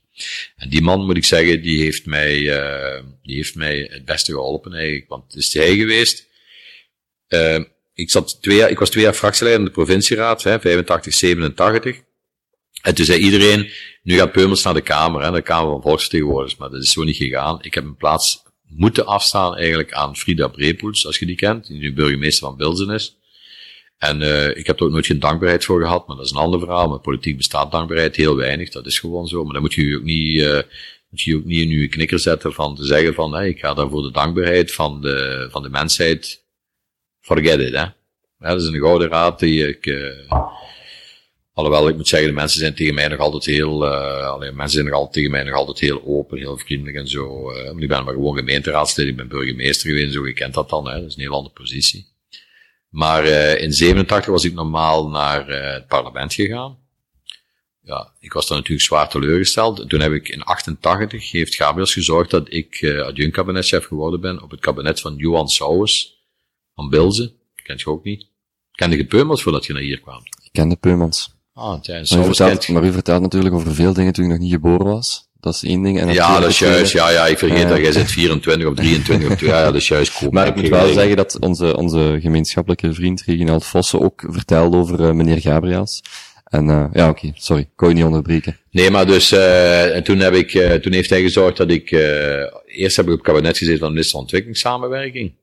[0.56, 4.32] En die man, moet ik zeggen, die heeft mij, uh, die heeft mij het beste
[4.32, 5.10] geholpen eigenlijk.
[5.10, 6.28] Want het is hij geweest.
[7.30, 7.60] Uh,
[7.94, 12.02] ik, zat twee jaar, ik was twee jaar fractieleider in de provincieraad, hè, 85, 87.
[12.82, 13.72] En toen zei iedereen,
[14.04, 16.60] nu gaat Peumels naar de Kamer, hè, de Kamer van Volksvertegenwoordigers.
[16.60, 17.58] Maar dat is zo niet gegaan.
[17.62, 18.43] Ik heb een plaats
[18.76, 22.90] moeten afstaan eigenlijk aan Frida Brepoels, als je die kent, die nu burgemeester van Bilzen
[22.90, 23.18] is.
[23.98, 26.38] En uh, ik heb er ook nooit geen dankbaarheid voor gehad, maar dat is een
[26.38, 26.90] ander verhaal.
[26.90, 29.44] Maar politiek bestaat dankbaarheid heel weinig, dat is gewoon zo.
[29.44, 30.62] Maar dan moet je ook niet, uh,
[31.10, 33.74] moet je ook niet in je knikker zetten van te zeggen van, hey, ik ga
[33.74, 36.46] daar voor de dankbaarheid van de, van de mensheid,
[37.22, 37.86] forget it, hè.
[38.40, 40.32] Dat is een gouden raad die ik, uh,
[41.54, 44.86] alhoewel ik moet zeggen, de mensen zijn tegen mij nog altijd heel, alleen mensen zijn
[44.86, 47.52] nog altijd tegen mij nog altijd heel open, heel vriendelijk en zo.
[47.52, 50.88] Uh, ik ben maar gewoon gemeenteraadslid, ik ben burgemeester geweest, zo, je kent dat dan,
[50.88, 51.00] hè.
[51.00, 52.12] Dat is een heel andere positie.
[52.90, 56.82] Maar uh, in 87 was ik normaal naar het parlement gegaan.
[57.82, 59.80] Ja, ik was dan natuurlijk zwaar teleurgesteld.
[59.80, 64.42] En toen heb ik in 88 heeft Gabriels gezorgd dat ik uh, adjunct-kabinetchef geworden ben
[64.42, 66.24] op het kabinet van Johan Sauwes
[66.76, 67.34] van Bilze.
[67.64, 68.28] Kent je ook niet?
[68.72, 70.22] Kende je Peumels voordat je naar hier kwam?
[70.44, 71.34] Ik kende Peumels.
[71.54, 74.38] Ah, ja, Maar u, vertelt, maar u vertelt natuurlijk over veel dingen toen u nog
[74.38, 75.28] niet geboren was.
[75.40, 76.00] Dat is één ding.
[76.00, 76.92] En Ja, dat is juist.
[76.92, 77.78] Ja, ja, ik vergeet dat.
[77.78, 79.50] Jij zit 24 of 23 of 2.
[79.50, 80.18] Ja, ja, dat is juist.
[80.18, 80.32] Cool.
[80.32, 85.00] Maar ik moet wel zeggen dat onze, onze gemeenschappelijke vriend Reginald Vossen ook vertelde over
[85.00, 86.02] uh, meneer Gabriels.
[86.44, 88.58] En uh, ja, oké, okay, sorry, ik kon je niet onderbreken.
[88.72, 91.92] Nee, maar dus, uh, en toen heb ik, uh, toen heeft hij gezorgd dat ik,
[92.66, 95.34] eerst heb ik op het kabinet gezeten van de minister van Ontwikkelingssamenwerking.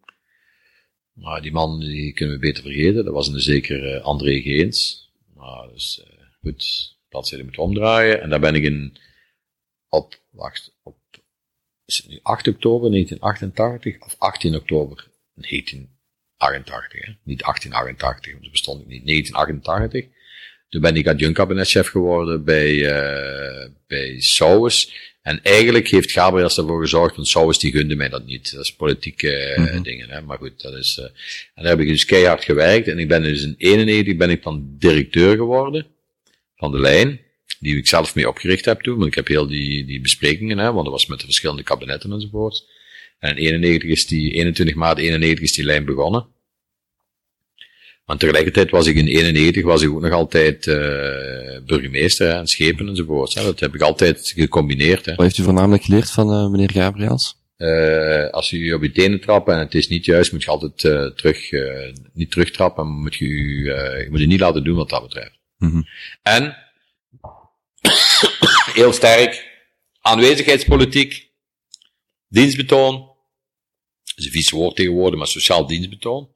[1.13, 3.05] Maar die man, die kunnen we beter vergeten.
[3.05, 5.00] Dat was een zeker André Geens.
[5.41, 8.21] Maar dus, uh, goed, bladzijde moet omdraaien.
[8.21, 8.97] En daar ben ik in,
[9.89, 10.97] op, wacht, op,
[11.85, 17.13] is het nu 8 oktober 1988 of 18 oktober 1988, hè?
[17.23, 19.07] Niet 1888, want dat bestond ik niet.
[19.07, 20.19] 1988.
[20.69, 25.10] Toen ben ik adjunct-kabinetchef geworden bij, uh, bij Sauwes.
[25.23, 28.53] En eigenlijk heeft Gabriels ervoor gezorgd, want Sauwes die gunde mij dat niet.
[28.53, 29.83] Dat is politieke uh, Mhm.
[29.83, 30.21] dingen, hè.
[30.21, 31.05] Maar goed, dat is, uh,
[31.55, 32.89] en daar heb ik dus keihard gewerkt.
[32.89, 35.87] En ik ben dus in 91 ben ik dan directeur geworden
[36.57, 37.21] van de lijn.
[37.59, 40.73] Die ik zelf mee opgericht heb toen, want ik heb heel die, die besprekingen, hè,
[40.73, 42.65] want dat was met de verschillende kabinetten enzovoort.
[43.19, 46.27] En in 91 is die, 21 maart 91 is die lijn begonnen.
[48.11, 50.75] Maar tegelijkertijd was ik in 91 was ik ook nog altijd uh,
[51.67, 53.35] burgemeester hè, en schepen enzovoort.
[53.35, 53.43] Hè.
[53.43, 55.05] Dat heb ik altijd gecombineerd.
[55.05, 55.15] Hè.
[55.15, 57.37] Wat heeft u voornamelijk geleerd van uh, meneer Gabriels?
[57.57, 60.77] Uh, als u op je tenen trapt en het is niet juist, moet je altijd
[61.17, 61.51] terug,
[62.13, 65.39] niet terugtrappen, moet je, je moet je niet laten doen wat dat betreft.
[65.57, 65.87] Mm -hmm.
[66.23, 66.57] En,
[68.81, 69.47] heel sterk,
[70.01, 71.31] aanwezigheidspolitiek,
[72.29, 73.09] dienstbetoon,
[74.17, 76.29] is een vies woord tegenwoordig, maar sociaal dienstbetoon.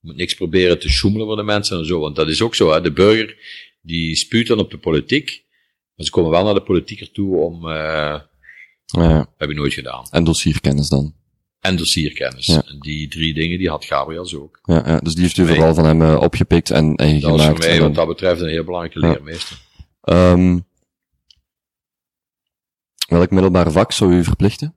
[0.00, 2.54] Je moet niks proberen te sjoemelen voor de mensen en zo, want dat is ook
[2.54, 2.80] zo, hè.
[2.80, 3.36] De burger,
[3.82, 5.44] die spuut dan op de politiek,
[5.94, 8.20] maar ze komen wel naar de politieker toe om, uh,
[8.84, 10.06] Ja, heb je nooit gedaan.
[10.10, 11.14] en dossierkennis dan.
[11.60, 12.46] En dossierkennis.
[12.46, 12.62] Ja.
[12.66, 14.60] En die drie dingen, die had Gabriel ook.
[14.62, 15.54] Ja, ja, dus die heeft u Nee.
[15.54, 17.56] vooral van hem eh, opgepikt en, en Dat gemaakt.
[17.56, 19.58] voor mij wat dat betreft een heel belangrijke leermeester.
[20.02, 20.58] Ehm,
[23.08, 24.74] welk middelbaar vak zou u verplichten?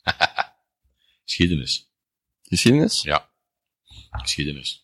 [1.24, 1.90] Geschiedenis.
[2.42, 3.02] Geschiedenis?
[3.02, 3.28] Ja.
[4.20, 4.82] Geschiedenis.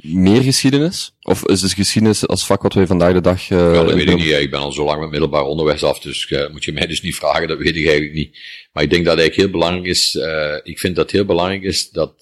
[0.00, 1.14] Meer geschiedenis?
[1.22, 3.42] Of is dus geschiedenis als vak wat wij vandaag de dag...
[3.48, 4.26] Ja, dat weet ik niet.
[4.32, 7.00] Ik ben al zo lang met middelbaar onderwijs af, dus eh, moet je mij dus
[7.02, 8.38] niet vragen, dat weet ik eigenlijk niet.
[8.72, 11.24] Maar ik denk dat het eigenlijk heel belangrijk is, eh, ik vind dat het heel
[11.24, 12.14] belangrijk is dat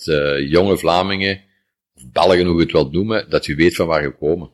[0.48, 1.42] jonge Vlamingen,
[1.94, 4.50] of Belgen hoe je het wilt noemen, dat je weet van waar je komen.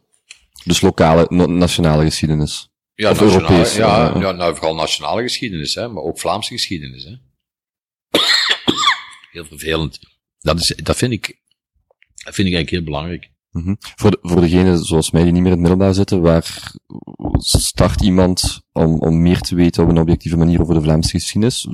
[0.64, 2.68] Dus lokale, na- nationale geschiedenis.
[2.94, 4.20] Ja, Of nationale- Europees, Ja, ja.
[4.20, 7.04] ja, nou, vooral nationale geschiedenis, hè, maar ook Vlaamse geschiedenis.
[7.04, 7.10] Hè.
[9.32, 9.98] Heel vervelend.
[10.40, 11.38] Dat, is, dat, vind ik,
[12.26, 13.30] dat vind ik eigenlijk heel belangrijk.
[13.50, 13.74] Mhm.
[13.78, 16.72] Voor, de, voor degenen zoals mij die niet meer in het middelbaar zitten, waar
[17.38, 21.68] start iemand om, om meer te weten op een objectieve manier over de Vlaamse geschiedenis?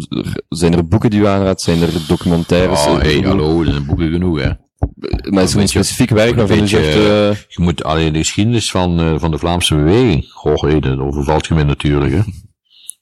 [0.49, 1.61] Zijn er boeken die u aanraadt?
[1.61, 2.87] Zijn er documentaires?
[2.87, 4.51] Oh, hey, hallo, er zijn boeken genoeg, hè.
[5.31, 8.19] Maar is er een specifiek werk waarvan u beetje, zegt, eh, Je moet alleen de
[8.19, 10.31] geschiedenis van, eh, van de Vlaamse beweging.
[10.31, 12.21] Goh, hé, dat overvalt je mij natuurlijk, hè.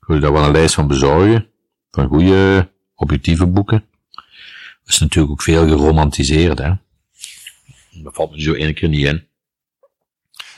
[0.06, 1.46] Wil je daar wel een lijst van bezorgen?
[1.90, 3.84] Van goede, objectieve boeken.
[4.84, 6.72] Dat is natuurlijk ook veel geromantiseerd, hè.
[7.90, 9.26] Dat valt me zo één keer niet in.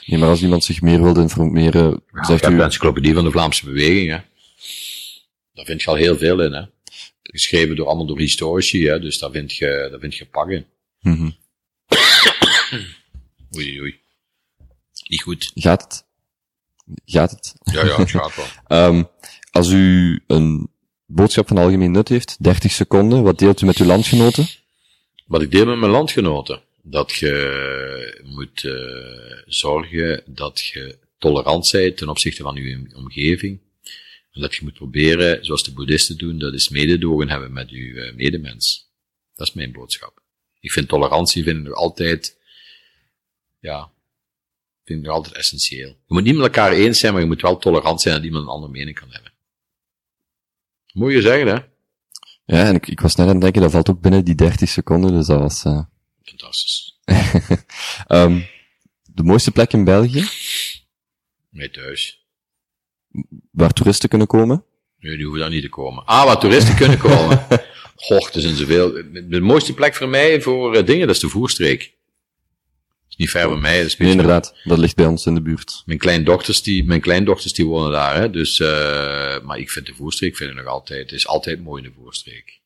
[0.06, 3.30] nee, maar als iemand zich meer wilde informeren, Je zegt u, de encyclopedie van de
[3.30, 4.18] Vlaamse beweging, hè.
[5.54, 6.62] Daar vind je al heel veel in, hè.
[7.22, 9.00] Geschreven door allemaal door historici, hè.
[9.00, 10.66] Dus daar vind je, daar vind je pak in.
[11.00, 11.30] Mhm.
[13.56, 14.00] Oei, oei.
[15.08, 15.50] Niet goed.
[15.54, 16.04] gaat het?
[17.04, 17.54] Gaat het?
[17.62, 18.46] Ja, ja, het gaat wel.
[18.78, 19.04] Ehm,
[19.50, 20.70] als u een
[21.06, 24.48] boodschap van algemeen nut heeft, 30 seconden, wat deelt u met uw landgenoten?
[25.26, 31.96] Wat ik deel met mijn landgenoten, dat je moet eh, zorgen dat je tolerant bent
[31.96, 33.60] ten opzichte van je omgeving.
[34.32, 38.00] En dat je moet proberen, zoals de boeddhisten doen, dat is mededogen hebben met je
[38.00, 38.90] eh, medemens.
[39.34, 40.22] Dat is mijn boodschap.
[40.60, 42.38] Ik vind tolerantie vind ik altijd,
[43.60, 43.90] ja,
[44.84, 45.88] vind ik altijd essentieel.
[45.88, 48.44] Je moet niet met elkaar eens zijn, maar je moet wel tolerant zijn dat iemand
[48.44, 49.32] een andere mening kan hebben.
[50.92, 51.58] Moet je zeggen, hè?
[52.44, 54.68] Ja, en ik, ik was net aan het denken, dat valt ook binnen die 30
[54.68, 55.64] seconden, dus dat was...
[55.64, 55.84] eh,
[56.24, 56.98] Fantastisch.
[58.06, 58.40] ehm,
[59.02, 60.24] de mooiste plek in België,
[61.50, 62.26] Mij thuis.
[63.50, 64.64] waar toeristen kunnen komen?
[64.98, 66.04] Nee, die hoeven daar niet te komen.
[66.04, 67.46] Ah, waar toeristen kunnen komen.
[67.96, 68.92] Goh, er zijn zoveel.
[69.28, 71.94] De mooiste plek voor mij voor eh, dingen, dat is de voerstreek.
[73.08, 73.76] is niet ver bij mij.
[73.76, 75.82] Dat is Nee, inderdaad, dat ligt bij ons in de buurt.
[75.86, 78.30] Mijn kleindochters, die, mijn kleindochters die wonen daar, hè.
[78.30, 81.82] Dus, eh maar ik vind de voerstreek, vind ik nog altijd, het is altijd mooi
[81.82, 82.60] in de voerstreek.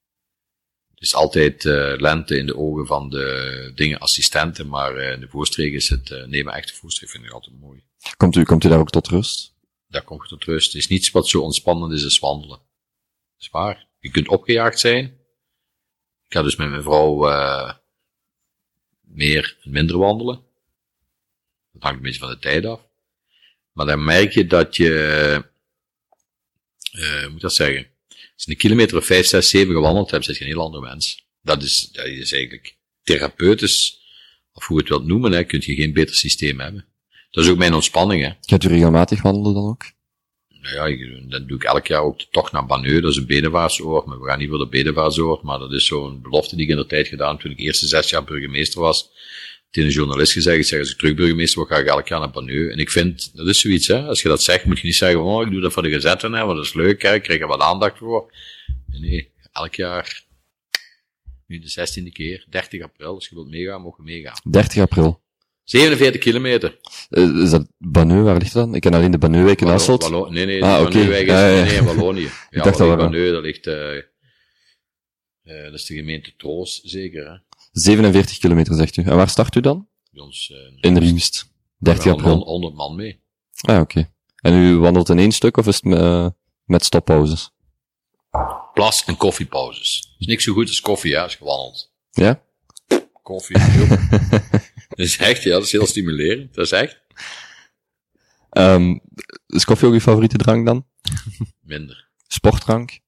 [1.06, 5.20] Het is altijd eh lente in de ogen van de dingen assistenten, maar eh, in
[5.20, 7.82] de voerstreek is het, eh nee, maar echt de voerstreek vind ik altijd mooi.
[8.16, 9.54] Komt u, komt u daar ook tot rust?
[9.88, 10.66] Daar kom je tot rust.
[10.66, 12.58] Het is niets wat zo ontspannend is als wandelen.
[12.58, 13.86] Dat is waar.
[13.98, 15.04] Je kunt opgejaagd zijn.
[16.24, 17.74] Ik ga dus met mijn vrouw eh
[19.00, 20.42] meer en minder wandelen.
[21.72, 22.80] Dat hangt een beetje van de tijd af.
[23.72, 25.44] Maar dan merk je dat je,
[26.90, 27.95] hoe moet ik dat zeggen?
[28.36, 30.80] Als je een kilometer of 5, 6, 7 gewandeld hebt, zit je een heel ander
[30.80, 31.26] mens.
[31.42, 34.00] Dat is, dat is eigenlijk therapeutisch,
[34.52, 36.86] of hoe je het wilt noemen, hè, kun je geen beter systeem hebben.
[37.30, 38.30] Dat is ook mijn ontspanning, hè.
[38.40, 39.84] Gaat u regelmatig wandelen dan ook?
[40.48, 43.26] Nou ja, dan doe ik elk jaar ook de tocht naar Baneu, dat is een
[43.26, 46.70] bedevaartsoord, maar we gaan niet voor de bedevaartsoord, maar dat is zo'n belofte die ik
[46.70, 49.10] in de tijd gedaan toen ik eerste zes jaar burgemeester was.
[49.76, 52.18] Tegen een journalist gezegd, ik zeg, als ik terug burgemeester word, ga ik elk jaar
[52.20, 52.70] naar Baneu.
[52.70, 54.02] En ik vind, dat is zoiets, hè.
[54.02, 56.32] Als je dat zegt, moet je niet zeggen, oh, ik doe dat voor de gezetten,
[56.32, 58.32] hè, want dat is leuk, hè, ik krijg er wat aandacht voor.
[58.86, 60.24] Nee, elk jaar,
[61.46, 64.40] nu de zestiende keer, 30 april, als je wilt meegaan, mogen meegaan.
[64.50, 65.22] 30 april.
[65.64, 66.78] 47 kilometer.
[67.10, 68.74] Eh, is dat Baneu, waar ligt dat dan?
[68.74, 69.66] Ik ken alleen de Baneuwijk in.
[69.66, 71.02] Wallo- nee, nee, Ah, ah, okay.
[71.02, 72.28] is, Ja, ja, nee, nee, Wallonië.
[72.50, 72.96] Ja, dacht dat.
[72.96, 74.04] Baneu, dat ligt, eh eh,
[75.64, 77.36] dat is de gemeente Troos, zeker, hè.
[77.76, 79.02] 47 kilometer, zegt u.
[79.02, 79.88] En waar start u dan?
[80.10, 81.52] Bij ons, eh In Riemst.
[81.78, 82.36] 30 wel april.
[82.44, 83.20] 100 man mee.
[83.60, 84.10] Ah, oké.
[84.36, 87.50] En u wandelt in één stuk of is het met stoppauzes?
[88.74, 89.96] Plas- en koffiepauzes.
[89.96, 91.92] Het is niks zo goed als koffie, hè, als je wandelt.
[92.10, 92.42] Ja?
[93.22, 93.58] Koffie,
[94.88, 96.54] dat is echt, ja, dat is heel stimulerend.
[96.54, 97.00] Dat is echt
[98.50, 98.98] Ehm
[99.46, 100.86] is koffie ook uw favoriete drank dan?
[101.60, 102.08] minder.
[102.26, 102.98] Sportdrank?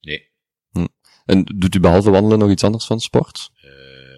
[0.00, 0.30] Nee.
[1.24, 3.50] En doet u behalve wandelen nog iets anders van sport?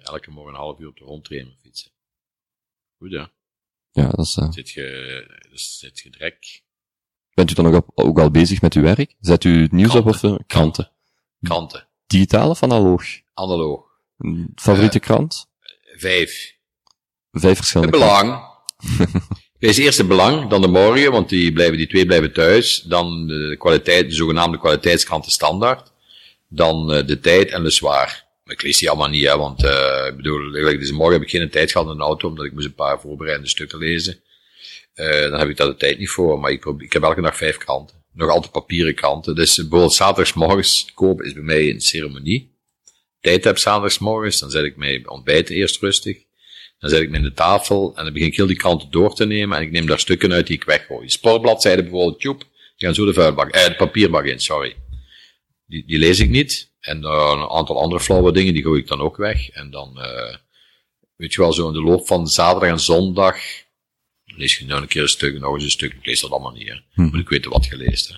[0.05, 1.91] Eh, elke morgen een half uur op de rondtrainer fietsen.
[2.97, 3.25] Goed, hè.
[3.91, 6.63] Ja, dat is, eh, Zit je, dus zit je direct
[7.33, 9.15] Bent u dan ook, op, ook al bezig met uw werk?
[9.19, 10.39] Zet u het nieuws op of Kranten.
[10.39, 10.91] eh, kranten?
[11.41, 11.87] kranten.
[12.07, 13.03] digitaal of analoog?
[13.33, 13.83] Analoog.
[14.55, 15.47] Favoriete krant?
[15.95, 16.55] Vijf.
[17.31, 18.43] Vijf verschillende belang.
[19.59, 22.81] Wees eerst het belang, dan de morgen, want die, blijven, die twee blijven thuis.
[22.81, 25.91] Dan de kwaliteit, de zogenaamde kwaliteitskranten standaard.
[26.47, 28.24] Dan eh, de tijd en Le Soir.
[28.45, 31.49] Maar ik lees die allemaal niet, want eh ik bedoel, deze morgen heb ik geen
[31.49, 34.19] tijd gehad in de auto, omdat ik moest een paar voorbereidende stukken lezen.
[34.93, 37.57] Eh dan heb ik daar de tijd niet voor, maar ik, heb elke dag vijf
[37.57, 38.03] kranten.
[38.11, 39.35] Nog altijd papieren kranten.
[39.35, 42.53] Dus bijvoorbeeld zaterdagsmorgens kopen is bij mij een ceremonie.
[43.21, 46.17] Tijd heb zaterdagsmorgens, dan zet ik mij ontbijten eerst rustig.
[46.79, 49.15] Dan zet ik me in de tafel en dan begin ik heel die kranten door
[49.15, 51.09] te nemen en ik neem daar stukken uit die ik weggooi.
[51.09, 52.47] Sportbladzijden bijvoorbeeld, tjoep, die
[52.87, 54.75] gaan zo de vuilbak, eh, de papierbak in, sorry.
[55.67, 56.73] Die, die lees ik niet.
[56.85, 59.49] En uh, een aantal andere flauwe dingen, die gooi ik dan ook weg.
[59.49, 60.35] En dan, uh,
[61.15, 63.37] weet je wel, zo in de loop van zaterdag en zondag,
[64.25, 65.93] lees je nou een keer een stuk, nog eens een stuk.
[65.93, 66.75] Ik lees dat allemaal niet, hè.
[66.93, 67.01] Hm.
[67.01, 68.15] Moet ik weten wat je leest, hè.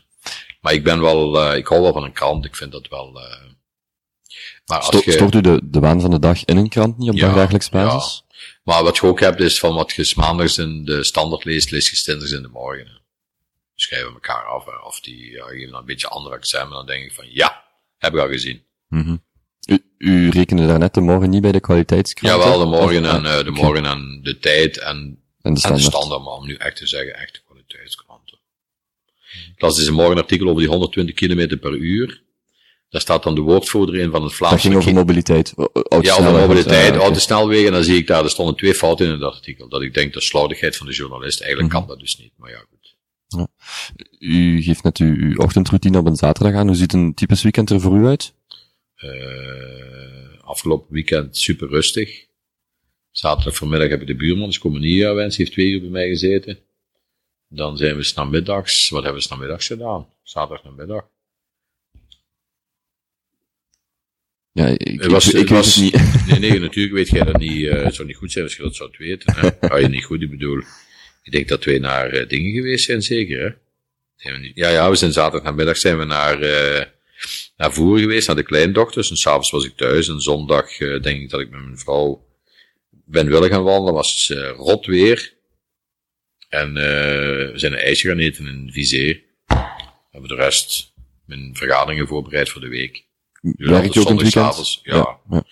[0.62, 3.08] Maar ik ben wel, uh, ik hou wel van een krant, ik vind dat wel,
[3.08, 3.52] uh,
[4.66, 5.12] maar als Sto je...
[5.12, 7.70] Stoort u de, de waan van de dag in een krant niet op Ja, dagelijks
[7.70, 8.24] basis?
[8.64, 11.90] Maar wat je ook hebt, is van wat je maandags in de standaard leest, lees
[11.90, 12.86] je stindags in de morgen.
[12.86, 12.92] hè.
[12.94, 14.86] Die schrijven elkaar af, hè.
[14.86, 17.67] of die ja, geven dan een beetje andere accent, en dan denk ik van, ja,
[17.98, 18.62] heb ik al gezien.
[18.88, 19.16] Mhm.
[19.70, 22.36] U, u rekende daarnet de morgen niet bij de kwaliteitskrant?
[22.44, 24.88] Jawel, de morgen en, ah, eh, de morgen en de tijd en,
[25.42, 26.24] En de en de standaard.
[26.24, 28.38] maar om nu echt te zeggen, echte kwaliteitskranten.
[29.56, 32.26] Ik las dus een morgenartikel over die 120 km per uur.
[32.90, 35.54] Daar staat dan de woordvoerder in van het Dat Vlaamse ging over mobiliteit.
[36.02, 37.04] Ja, over mobiliteit, Ah, oké.
[37.04, 37.66] autosnelwegen.
[37.68, 39.68] En dan zie ik daar, er stonden twee fouten in het artikel.
[39.70, 41.40] Dat ik denk, dat is slordigheid van de journalist.
[41.42, 41.80] Eigenlijk Mhm.
[41.80, 42.77] kan dat dus niet, maar ja, goed.
[44.20, 46.68] U geeft net uw, uw ochtendroutine op een zaterdag aan.
[46.68, 48.34] Hoe ziet een typisch weekend er voor u uit?
[48.96, 52.26] Eh, afgelopen weekend super rustig.
[53.12, 56.08] Zaterdag voormiddag heb ik de buurman, dus komen niet wens, heeft twee uur bij mij
[56.08, 56.60] gezeten.
[57.48, 60.08] Dan zijn we s'namiddags, wat hebben we s'namiddags gedaan?
[60.24, 61.08] Zaterdag namiddag.
[64.52, 66.26] Ja, ik, Het was- ik, het weet was- het niet.
[66.40, 67.68] Nee, nee, natuurlijk weet jij dat niet.
[67.68, 69.34] eh het zou niet goed zijn als je dat zou weten.
[69.36, 69.60] Hè?
[69.70, 70.64] Ah, je niet goed, ik bedoel.
[71.28, 74.30] Ik denk dat wij naar eh, dingen geweest zijn, zeker, hè?
[74.54, 76.86] Ja, ja, we zijn zaterdag namiddag zijn we naar, eh
[77.58, 79.10] naar Voer geweest, naar de kleindochters.
[79.10, 80.08] En s'avonds was ik thuis.
[80.08, 82.26] En zondag eh, denk ik dat ik met mijn vrouw
[82.90, 83.94] ben willen gaan wandelen.
[83.94, 85.34] was eh, rot weer.
[86.50, 89.22] En we zijn een ijsje gaan eten in Vizé.
[90.12, 90.94] En voor de rest
[91.26, 93.07] mijn vergaderingen voorbereid voor de week.
[93.42, 94.34] Werk je ook in het weekend?
[94.34, 94.96] Zondagsavonds, ja.
[94.96, 95.44] Ja, ja.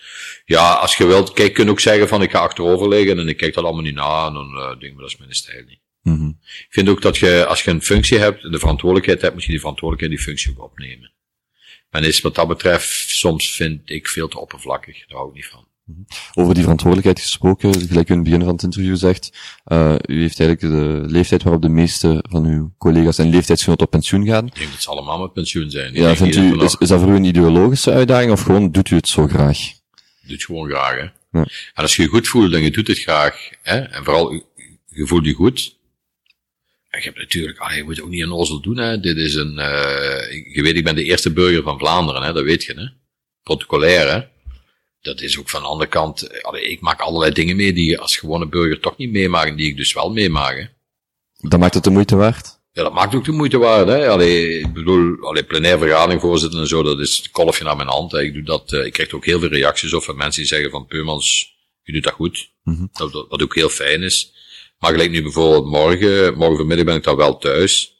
[0.44, 3.28] Ja, als je wilt, kijk, je kunt ook zeggen van ik ga achterover liggen en
[3.28, 5.64] ik kijk dat allemaal niet na en dan uh, denk ik, dat is mijn stijl
[5.64, 5.80] niet.
[6.02, 6.28] Mhm.
[6.38, 9.50] Ik vind ook dat je, als je een functie hebt, de verantwoordelijkheid hebt, moet je
[9.50, 11.12] die verantwoordelijkheid, die functie ook opnemen.
[11.90, 15.46] Men is wat dat betreft, soms vind ik veel te oppervlakkig, daar hou ik niet
[15.46, 15.65] van.
[16.34, 19.30] Over die verantwoordelijkheid gesproken, gelijk u in het begin van het interview zegt,
[19.66, 23.90] uh, u heeft eigenlijk de leeftijd waarop de meeste van uw collega's en leeftijdsgenoten op
[23.92, 24.46] pensioen gaan.
[24.46, 25.94] Ik denk dat ze allemaal met pensioen zijn.
[25.94, 28.90] Ik Ja, vindt u, is, is dat voor u een ideologische uitdaging of gewoon doet
[28.90, 29.58] u het zo graag?
[30.22, 31.02] doet het gewoon graag, hè.
[31.38, 31.46] Ja.
[31.74, 34.44] En als je je goed voelt en je doet het graag, hè, en vooral, je-
[34.88, 35.76] je voelt je goed.
[36.88, 39.00] En je hebt natuurlijk, ah, je moet ook niet een ozel doen, hè.
[39.00, 42.44] Dit is een, eh je weet, ik ben de eerste burger van Vlaanderen, hè, dat
[42.44, 42.86] weet je, hè.
[43.42, 44.20] Protocolair, hè.
[45.06, 47.90] Dat is ook van de andere kant, eh, allee, ik maak allerlei dingen mee die
[47.90, 50.64] je als gewone burger toch niet meemaakt, en die ik dus wel meemaak, hè.
[51.48, 52.60] Dat maakt het de moeite waard?
[52.72, 54.08] Ja, dat maakt ook de moeite waard, hè.
[54.08, 57.88] Allee, ik bedoel, allee, plenaire vergadering voorzitten en zo, dat is het kolfje naar mijn
[57.88, 58.12] hand.
[58.12, 58.22] Hè.
[58.22, 60.70] Ik doe dat, eh, ik krijg ook heel veel reacties of van mensen die zeggen
[60.70, 62.50] van, Peumans, je doet dat goed.
[62.62, 62.86] Mhm.
[62.92, 64.32] dat, dat, wat ook heel fijn is.
[64.78, 67.94] Maar gelijk nu bijvoorbeeld morgen, morgen vanmiddag ben ik dan wel thuis.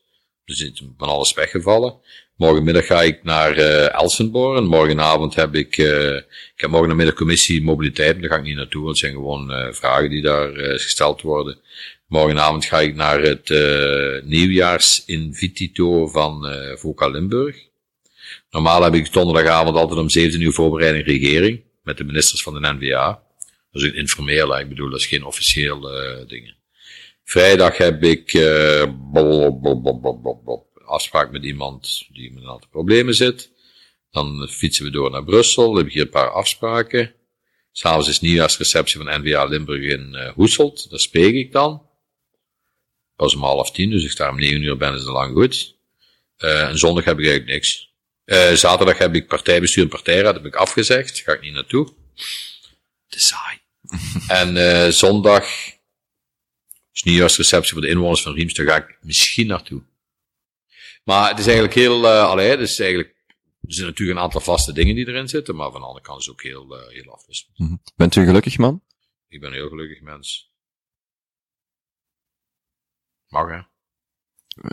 [0.44, 1.94] Dus is van alles weggevallen.
[2.36, 4.64] Morgenmiddag ga ik naar uh, Elsenborn.
[4.64, 8.82] Morgenavond heb ik, uh, ik heb morgen namiddag commissie mobiliteit, daar ga ik niet naartoe,
[8.82, 11.58] want het zijn gewoon uh, vragen die daar gesteld worden.
[12.06, 13.48] Morgenavond ga ik naar het
[14.24, 17.56] nieuwjaarsinvitito van uh, Voka Limburg.
[18.50, 22.72] Normaal heb ik donderdagavond altijd om 17 uur voorbereiding regering, met de ministers van de
[22.72, 23.22] NVA.
[23.72, 26.54] Dat is een informeel, ik bedoel, dat is geen officieel uh, ding.
[27.24, 28.32] Vrijdag heb ik
[29.12, 33.50] bob, bob, afspraak met iemand die met een aantal problemen zit.
[34.10, 37.14] Dan fietsen we door naar Brussel, dan heb ik hier een paar afspraken.
[37.72, 41.82] S'avonds is nieuwjaarsreceptie van NVA Limburg in uh, Hoeselt, daar spreek ik dan.
[43.16, 45.74] Pas om half tien, dus ik sta om negen uur ben, is het lang goed.
[46.38, 47.94] Uh, en zondag heb ik eigenlijk niks.
[48.24, 51.92] Uh, zaterdag heb ik partijbestuur en partijraad, heb ik afgezegd, ga ik niet naartoe.
[53.08, 53.58] Te saai.
[54.40, 55.44] en zondag
[56.92, 59.82] is nieuwjaarsreceptie voor de inwoners van Riems, daar ga ik misschien naartoe.
[61.06, 63.14] Maar het is eigenlijk heel, uh, allee, het is eigenlijk,
[63.60, 66.20] er zijn natuurlijk een aantal vaste dingen die erin zitten, maar van de andere kant
[66.20, 67.58] is het ook heel, uh, heel afwisselend.
[67.58, 67.80] Mm -hmm.
[67.96, 68.82] Bent u een gelukkig man?
[69.28, 70.52] Ik ben een heel gelukkig mens.
[73.28, 73.60] Mag hè?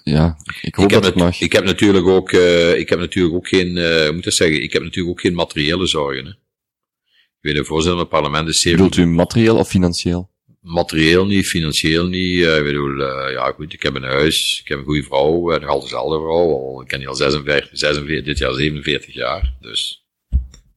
[0.04, 1.42] Ja, ik hoop Ik heb, dat het mag.
[1.42, 4.34] ik heb natuurlijk ook, eh, ik heb natuurlijk ook geen, eh, hoe moet ik dat
[4.34, 6.26] zeggen, ik heb natuurlijk ook geen materiële zorgen.
[6.26, 6.32] Hè.
[6.32, 10.32] Ik weet, de voorzitter van het parlement is zeer Bedoelt u materieel of financieel?
[10.64, 12.44] Materieel niet, financieel niet.
[12.44, 15.50] eh, ik bedoel, eh, ja goed, ik heb een huis, ik heb een goede vrouw,
[15.50, 16.54] nog altijd dezelfde vrouw.
[16.54, 19.54] Al, ik ken die al 46, 46, dit jaar 47 jaar.
[19.62, 20.04] Dus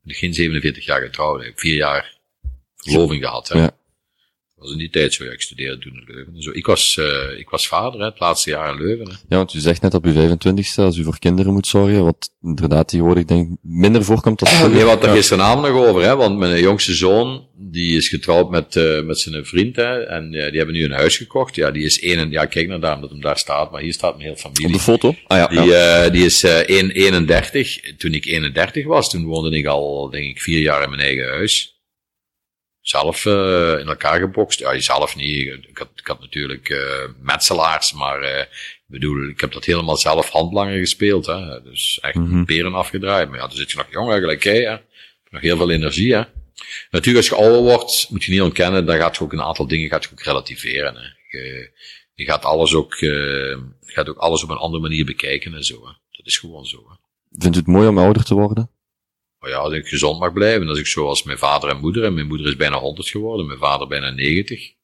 [0.04, 1.40] geen 47 jaar getrouwd.
[1.40, 2.18] Ik heb vier jaar
[2.76, 3.48] verloving gehad.
[3.48, 3.66] Hè.
[4.56, 5.24] Dat was in die tijd zo.
[5.24, 6.34] Ja, ik studeerde toen in Leuven.
[6.34, 6.50] en Zo.
[6.52, 9.06] Ik, was, eh, ik was vader, hè, het laatste jaar in Leuven.
[9.06, 9.12] Hè.
[9.28, 12.30] Ja, want u zegt net op uw 25ste, als u voor kinderen moet zorgen, wat
[12.42, 14.76] inderdaad tegenwoordig denk ik minder voorkomt dan vroeger.
[14.76, 15.00] Nee, Ja.
[15.00, 19.18] er gisteravond nog over, hè, want mijn jongste zoon, die is getrouwd met, eh, met
[19.18, 21.54] zijn vriend, hè, en eh, die hebben nu een huis gekocht.
[21.54, 24.12] Ja, die is één, ja, kijk naar daar, omdat hem daar staat, maar hier staat
[24.16, 24.66] mijn hele familie.
[24.66, 25.14] Op de foto?
[25.26, 26.04] Ah ja, Die, ja.
[26.04, 27.80] eh, die is eh 1, 31.
[27.98, 31.28] Toen ik 31 was, toen woonde ik al, denk ik, vier jaar in mijn eigen
[31.28, 31.74] huis.
[32.88, 34.58] Zelf eh, in elkaar gebokst.
[34.58, 35.46] Ja, zelf niet.
[35.68, 39.96] Ik had, ik had natuurlijk eh metselaars, maar eh, ik bedoel, ik heb dat helemaal
[39.96, 41.26] zelf handlanger gespeeld.
[41.26, 41.62] Hè.
[41.62, 42.44] Dus echt Mhm.
[42.44, 43.28] peren afgedraaid.
[43.28, 44.76] Maar ja, dan zit je nog jong eigenlijk, hè.
[45.30, 46.22] Nog heel veel energie, hè.
[46.90, 49.66] Natuurlijk, als je ouder wordt, moet je niet ontkennen, dan gaat je ook een aantal
[49.66, 50.94] dingen gaat je ook relativeren.
[50.94, 51.38] Hè.
[51.38, 51.70] Je,
[52.14, 52.94] je gaat alles ook,
[53.86, 55.74] gaat ook alles op een andere manier bekijken en zo.
[55.74, 55.92] Hè.
[56.10, 56.76] Dat is gewoon zo.
[56.88, 56.94] Hè.
[57.38, 58.70] Vindt u het mooi om ouder te worden?
[59.46, 62.14] Maar ja, als ik gezond mag blijven, als ik zoals mijn vader en moeder, en
[62.14, 64.74] mijn moeder is bijna 100 geworden, mijn vader bijna 90, dan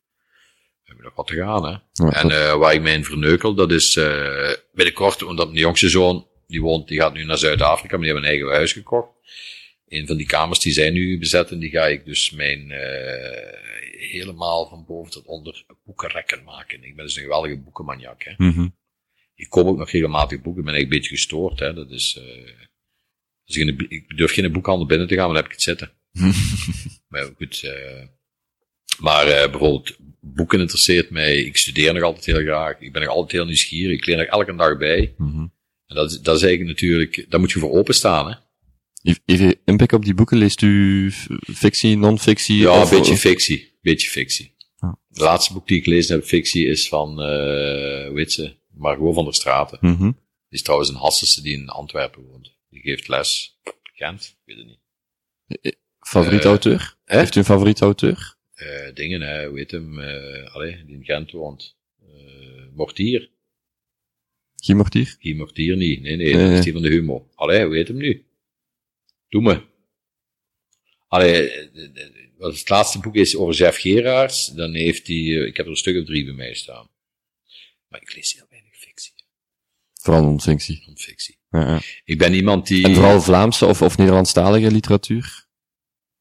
[0.84, 1.70] heb ik nog wat te gaan, hè.
[1.70, 5.58] Ja, En dat- eh waar ik mij in verneukel, dat is eh binnenkort, omdat mijn
[5.60, 8.72] jongste zoon, die woont, die gaat nu naar Zuid-Afrika, maar die hebben een eigen huis
[8.72, 9.08] gekocht.
[9.88, 13.60] Een van die kamers die zij nu bezetten, die ga ik dus mijn eh
[14.10, 16.84] helemaal van boven tot onder boekenrekken maken.
[16.84, 18.32] Ik ben dus een geweldige boekenmaniak, hè.
[18.36, 18.68] Mhm.
[19.34, 21.74] Ik koop ook nog regelmatig boeken, ik ben eigenlijk een beetje gestoord, hè.
[21.74, 22.20] Dat is,
[23.52, 25.58] als ik, in de, ik durf geen boekhandel binnen te gaan, maar dan heb ik
[25.58, 25.90] het zitten.
[27.08, 28.06] maar goed, eh
[28.98, 31.36] maar eh bijvoorbeeld boeken interesseert mij.
[31.36, 32.80] Ik studeer nog altijd heel graag.
[32.80, 33.96] Ik ben nog altijd heel nieuwsgierig.
[33.96, 35.14] Ik leer nog elke dag bij.
[35.18, 35.40] Mhm.
[35.86, 38.34] En dat, is- dat is eigenlijk natuurlijk, daar moet je voor openstaan, hè.
[39.24, 41.10] Even impact op die boeken, leest u
[41.52, 42.56] fictie, non-fictie?
[42.56, 43.78] Ja, of- een beetje of- fictie.
[43.82, 44.54] Beetje fictie.
[45.08, 48.56] De laatste boek die ik gelezen heb, fictie, is van, eh heet ze?
[48.74, 49.78] Margot van der Straten.
[49.80, 50.02] Mhm.
[50.02, 50.14] Die
[50.48, 52.52] is trouwens een Hassense die in Antwerpen woont.
[52.72, 53.58] Die geeft les.
[53.94, 54.36] Gent?
[54.44, 55.76] Ik weet het niet.
[56.00, 56.96] Favoriet Eh, auteur?
[57.04, 57.18] hè?
[57.18, 58.36] Heeft u een favoriet auteur?
[58.54, 60.00] Eh dingen, hè, heet hem?
[60.00, 61.76] eh allee, die in Gent woont.
[62.00, 63.30] Eh Mortier.
[64.56, 65.16] Guy Mortier?
[65.18, 66.00] Guy Mortier niet.
[66.02, 67.30] Nee, nee, Nee, dat is die van de Humo.
[67.34, 68.26] Allee, heet hem nu?
[69.28, 69.62] Doe me.
[71.08, 75.16] Allee, eh, eh, eh, wat het laatste boek is over Jeff Geraerts, dan heeft hij,
[75.16, 76.90] eh, ik heb er een stuk of drie bij mij staan.
[77.88, 79.12] Maar ik lees heel weinig fictie,
[79.92, 80.82] Vooral non-fictie.
[80.86, 81.38] non-fictie.
[81.52, 81.80] Ja.
[82.04, 82.84] Ik ben iemand die...
[82.84, 85.44] En vooral Vlaamse of, of Nederlandstalige literatuur?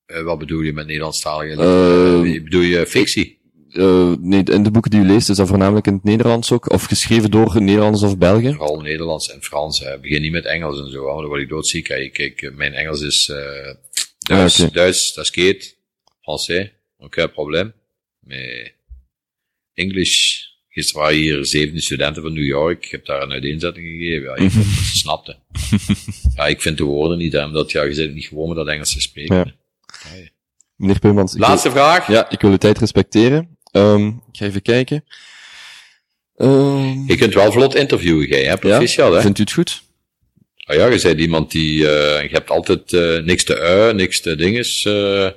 [0.05, 1.61] Eh, wat bedoel je met Nederlandstalige?
[1.61, 3.39] Eh, Uh, bedoel je fictie?
[3.69, 6.71] Eh, nee, in de boeken die u leest, is dat voornamelijk in het Nederlands ook?
[6.71, 8.53] Of geschreven door Nederlanders of Belgen?
[8.53, 9.79] Vooral Nederlands en Frans.
[9.79, 9.99] Hè.
[9.99, 11.88] Begin niet met Engels en zo, want dan word ik doodziek.
[11.88, 12.09] Hè.
[12.09, 13.25] Kijk, mijn Engels is
[14.19, 14.73] Duits, Ah, oké.
[14.73, 15.77] Duits, dat geht.
[16.21, 16.69] Français,
[16.99, 17.73] aucun probleem.
[18.19, 18.71] Maar
[19.73, 20.41] English,
[20.74, 22.86] gisteren waren hier 17 studenten van New York.
[22.86, 24.24] Ik heb daar een uiteenzetting gegeven.
[24.30, 25.38] Ja, ik ze snapten.
[26.36, 28.67] ja, ik vind de woorden niet, hè, omdat ja, je bent niet gewoon met dat
[28.67, 29.36] Engels te spreken.
[29.36, 29.45] Ja.
[30.76, 32.07] Meneer Peumans, wil- Laatste vraag.
[32.07, 33.57] Ja, ik wil uw tijd respecteren.
[33.72, 35.03] Ehm, ik ga even kijken.
[36.36, 38.57] Ehm, Je kunt wel vlot interviewen, jij, hè?
[38.57, 39.22] Proficiat, hè?
[39.22, 39.82] Vindt u het goed?
[40.65, 44.22] Ah ja, je bent iemand die, eh, je hebt altijd eh, niks te ui, niks
[44.22, 45.28] te dinges, eh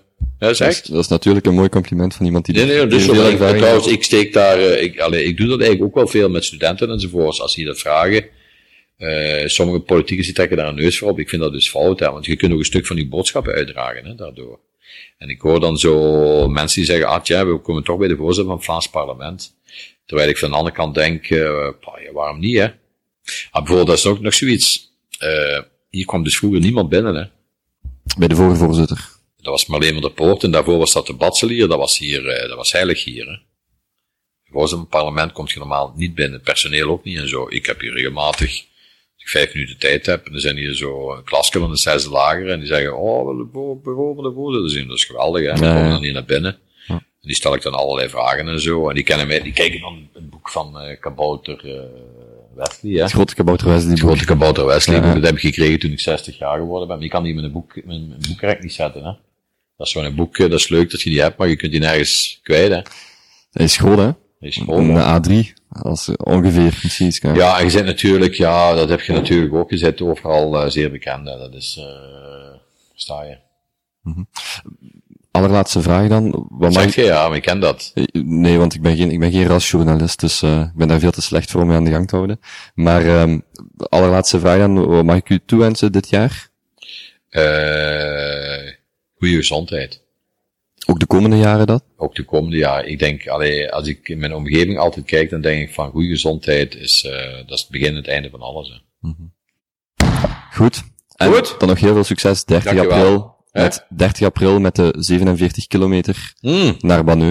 [0.44, 0.80] ja, Dat is, zeg.
[0.80, 3.58] dat is natuurlijk een mooi compliment van iemand die Nee, nee, dus zo, ik, ervaring
[3.58, 6.44] trouwens, ik steek daar, eh, ik, allee, ik doe dat eigenlijk ook wel veel met
[6.44, 8.24] studenten enzovoorts, als die dat vragen.
[8.96, 11.18] Eh sommige politiekers die trekken daar een neus voor op.
[11.18, 13.54] Ik vind dat dus fout, hè, want je kunt ook een stuk van die boodschappen
[13.54, 14.58] uitdragen, hè, daardoor.
[15.18, 18.16] En ik hoor dan zo mensen die zeggen, ah tja, we komen toch bij de
[18.16, 19.54] voorzitter van het Vlaams parlement.
[20.06, 21.38] Terwijl ik van de andere kant denk, eh,
[22.04, 22.64] ja, waarom niet, hè?
[22.64, 22.72] Ah,
[23.50, 24.92] bijvoorbeeld, dat is ook nog zoiets.
[25.18, 25.60] Eh
[25.94, 27.24] hier kwam dus vroeger niemand binnen, hè.
[28.18, 29.13] Bij de vorige voorzitter.
[29.44, 32.28] Dat was Marleen van der Poort en daarvoor was dat de Batselier, dat was hier,
[32.28, 33.26] eh, dat was heilig hier.
[33.26, 33.36] Hè.
[34.50, 37.46] Voor zo'n parlement komt je normaal niet binnen, personeel ook niet en zo.
[37.48, 41.12] Ik heb hier regelmatig, als ik vijf minuten tijd heb, en dan zijn hier zo
[41.12, 43.48] een klasje van de zesde lager en die zeggen, oh, we
[43.84, 44.88] willen van de voorzitter zien.
[44.88, 45.48] Dat is geweldig, hè.
[45.48, 46.58] Ja, komen dan hier naar binnen.
[46.88, 48.88] En die stel ik dan allerlei vragen en zo.
[48.88, 51.80] En die kennen mij, die kijken dan het boek van eh Kabouter eh
[52.54, 53.02] Wesley, hè.
[53.02, 53.90] Het grote kabouter Wesley.
[53.90, 55.14] Het grote kabouter Wesley, Ja, ja.
[55.14, 56.96] dat heb ik gekregen toen ik 60 jaar geworden ben.
[56.96, 59.12] Maar je kan die met een boek, met een boekrek niet zetten, hè.
[59.76, 61.72] Dat is gewoon een boek, dat is leuk dat je die hebt, maar je kunt
[61.72, 62.80] die nergens kwijt, hè.
[63.52, 64.04] Hij is groot, hè?
[64.04, 64.72] Dat is hè.
[64.72, 65.52] Een A3.
[65.68, 69.70] Als eh, ongeveer, kan- Ja, en je zit natuurlijk, ja, dat heb je natuurlijk ook.
[69.70, 71.38] Je zit overal eh, zeer bekend, hè.
[71.38, 72.58] Dat is, eh
[72.94, 73.36] sta je.
[75.30, 76.46] allerlaatste vraag dan.
[76.50, 77.90] Wat mag Zeg je ja, maar ik ken dat.
[77.94, 80.98] Eh, Nee, want ik ben geen, ik ben geen rasjournalist, dus uh, ik ben daar
[81.00, 82.40] veel te slecht voor om me aan de gang te houden.
[82.74, 86.48] Maar um, de allerlaatste vraag dan, wat mag ik u toewensen dit jaar?
[87.30, 88.72] Uh,
[89.24, 90.02] goede gezondheid.
[90.86, 91.84] Ook de komende jaren dat?
[91.96, 92.90] Ook de komende jaren.
[92.90, 96.08] Ik denk, allee, als ik in mijn omgeving altijd kijk, dan denk ik van goede
[96.08, 97.12] gezondheid is, uh,
[97.46, 98.68] dat is het begin en het einde van alles.
[98.68, 99.08] Hè.
[99.08, 99.32] Mm -hmm.
[100.52, 100.82] Goed.
[101.16, 101.54] En Goed.
[101.58, 102.98] dan nog heel veel succes 30 Dankjewel.
[102.98, 103.32] april.
[103.52, 106.76] Met 30 april met de 47 kilometer mm.
[106.78, 107.30] naar Banu.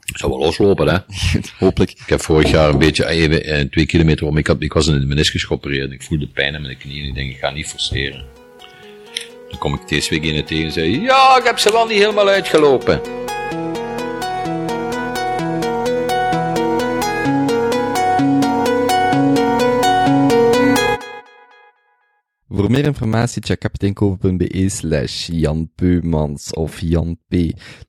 [0.00, 0.98] Zou wel loslopen, hè?
[1.64, 1.90] Hopelijk.
[1.90, 4.36] Ik heb vorig jaar een beetje even eh, twee kilometer om.
[4.36, 5.92] Ik, had, ik was in de meniscus geopereerd.
[5.92, 7.02] Ik voelde pijn in mijn knieën.
[7.02, 8.24] En ik denk, ik ga niet forceren.
[9.54, 11.98] Dan kom ik deze week in tegen en zei, ja, ik heb ze wel niet
[11.98, 13.00] helemaal uitgelopen.
[22.48, 27.34] Voor meer informatie check kapiteinkopen.be slash Jan Peumans of Jan P.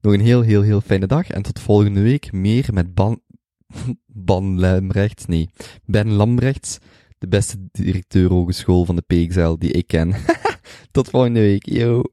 [0.02, 3.22] Nog een heel, heel, heel fijne dag en tot volgende week meer met Ban...
[4.06, 5.50] Ban Lambrechts, nee,
[5.86, 6.78] Ben Lambrechts,
[7.18, 10.16] de beste directeur hogeschool van de PXL die ik ken.
[10.96, 12.04] tot volgende week, yo!